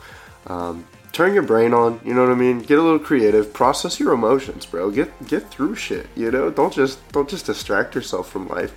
[0.47, 2.59] um, turn your brain on, you know what I mean?
[2.59, 4.91] Get a little creative, process your emotions, bro.
[4.91, 6.51] Get get through shit, you know?
[6.51, 8.75] Don't just don't just distract yourself from life.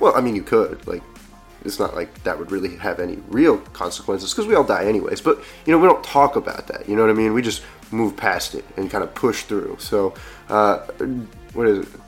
[0.00, 1.02] Well, I mean, you could, like,
[1.64, 5.20] it's not like that would really have any real consequences because we all die anyways.
[5.20, 6.88] But you know, we don't talk about that.
[6.88, 7.32] You know what I mean?
[7.32, 7.62] We just
[7.92, 9.76] move past it and kind of push through.
[9.78, 10.14] So,
[10.48, 10.78] uh,
[11.52, 11.99] what is it?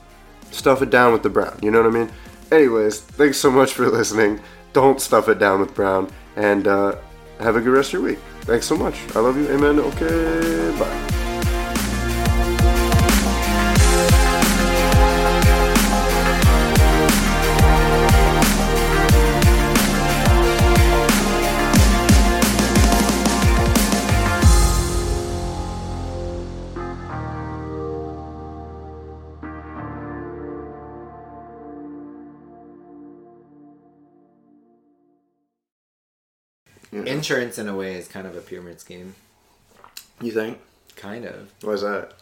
[0.53, 1.57] Stuff it down with the brown.
[1.61, 2.11] You know what I mean?
[2.51, 4.39] Anyways, thanks so much for listening.
[4.71, 6.95] Don't stuff it down with brown, and uh,
[7.39, 8.19] have a good rest of your week.
[8.41, 8.95] Thanks so much.
[9.15, 9.47] I love you.
[9.49, 9.79] Amen.
[9.79, 10.77] Okay.
[10.79, 11.22] Bye.
[37.13, 39.15] Insurance, in a way, is kind of a pyramid scheme.
[40.21, 40.59] You think?
[40.95, 42.13] Kind of, Why's that?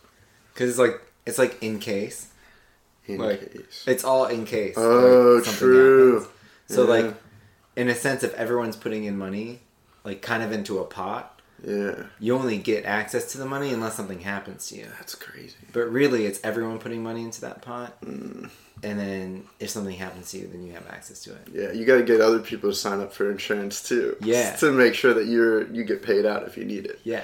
[0.53, 2.27] because it's like it's like in case.
[3.07, 3.83] In Like case.
[3.87, 4.75] it's all in case.
[4.77, 6.19] Oh, like, true.
[6.19, 6.31] happens.
[6.67, 6.89] So Yeah.
[7.03, 7.15] like,
[7.75, 9.59] in a sense, if everyone's putting in money,
[10.03, 12.05] like kind of into a pot, Yeah.
[12.19, 14.87] you only get access to the money unless something happens to you.
[14.99, 15.55] That's crazy.
[15.73, 18.49] But really, it's everyone putting money into that pot, Mm.
[18.83, 21.47] And then if something happens to you, then you have access to it.
[21.53, 24.15] Yeah, you got to get other people to sign up for insurance too.
[24.21, 24.55] Yeah.
[24.57, 26.99] To make sure that you're you get paid out if you need it.
[27.03, 27.23] Yeah.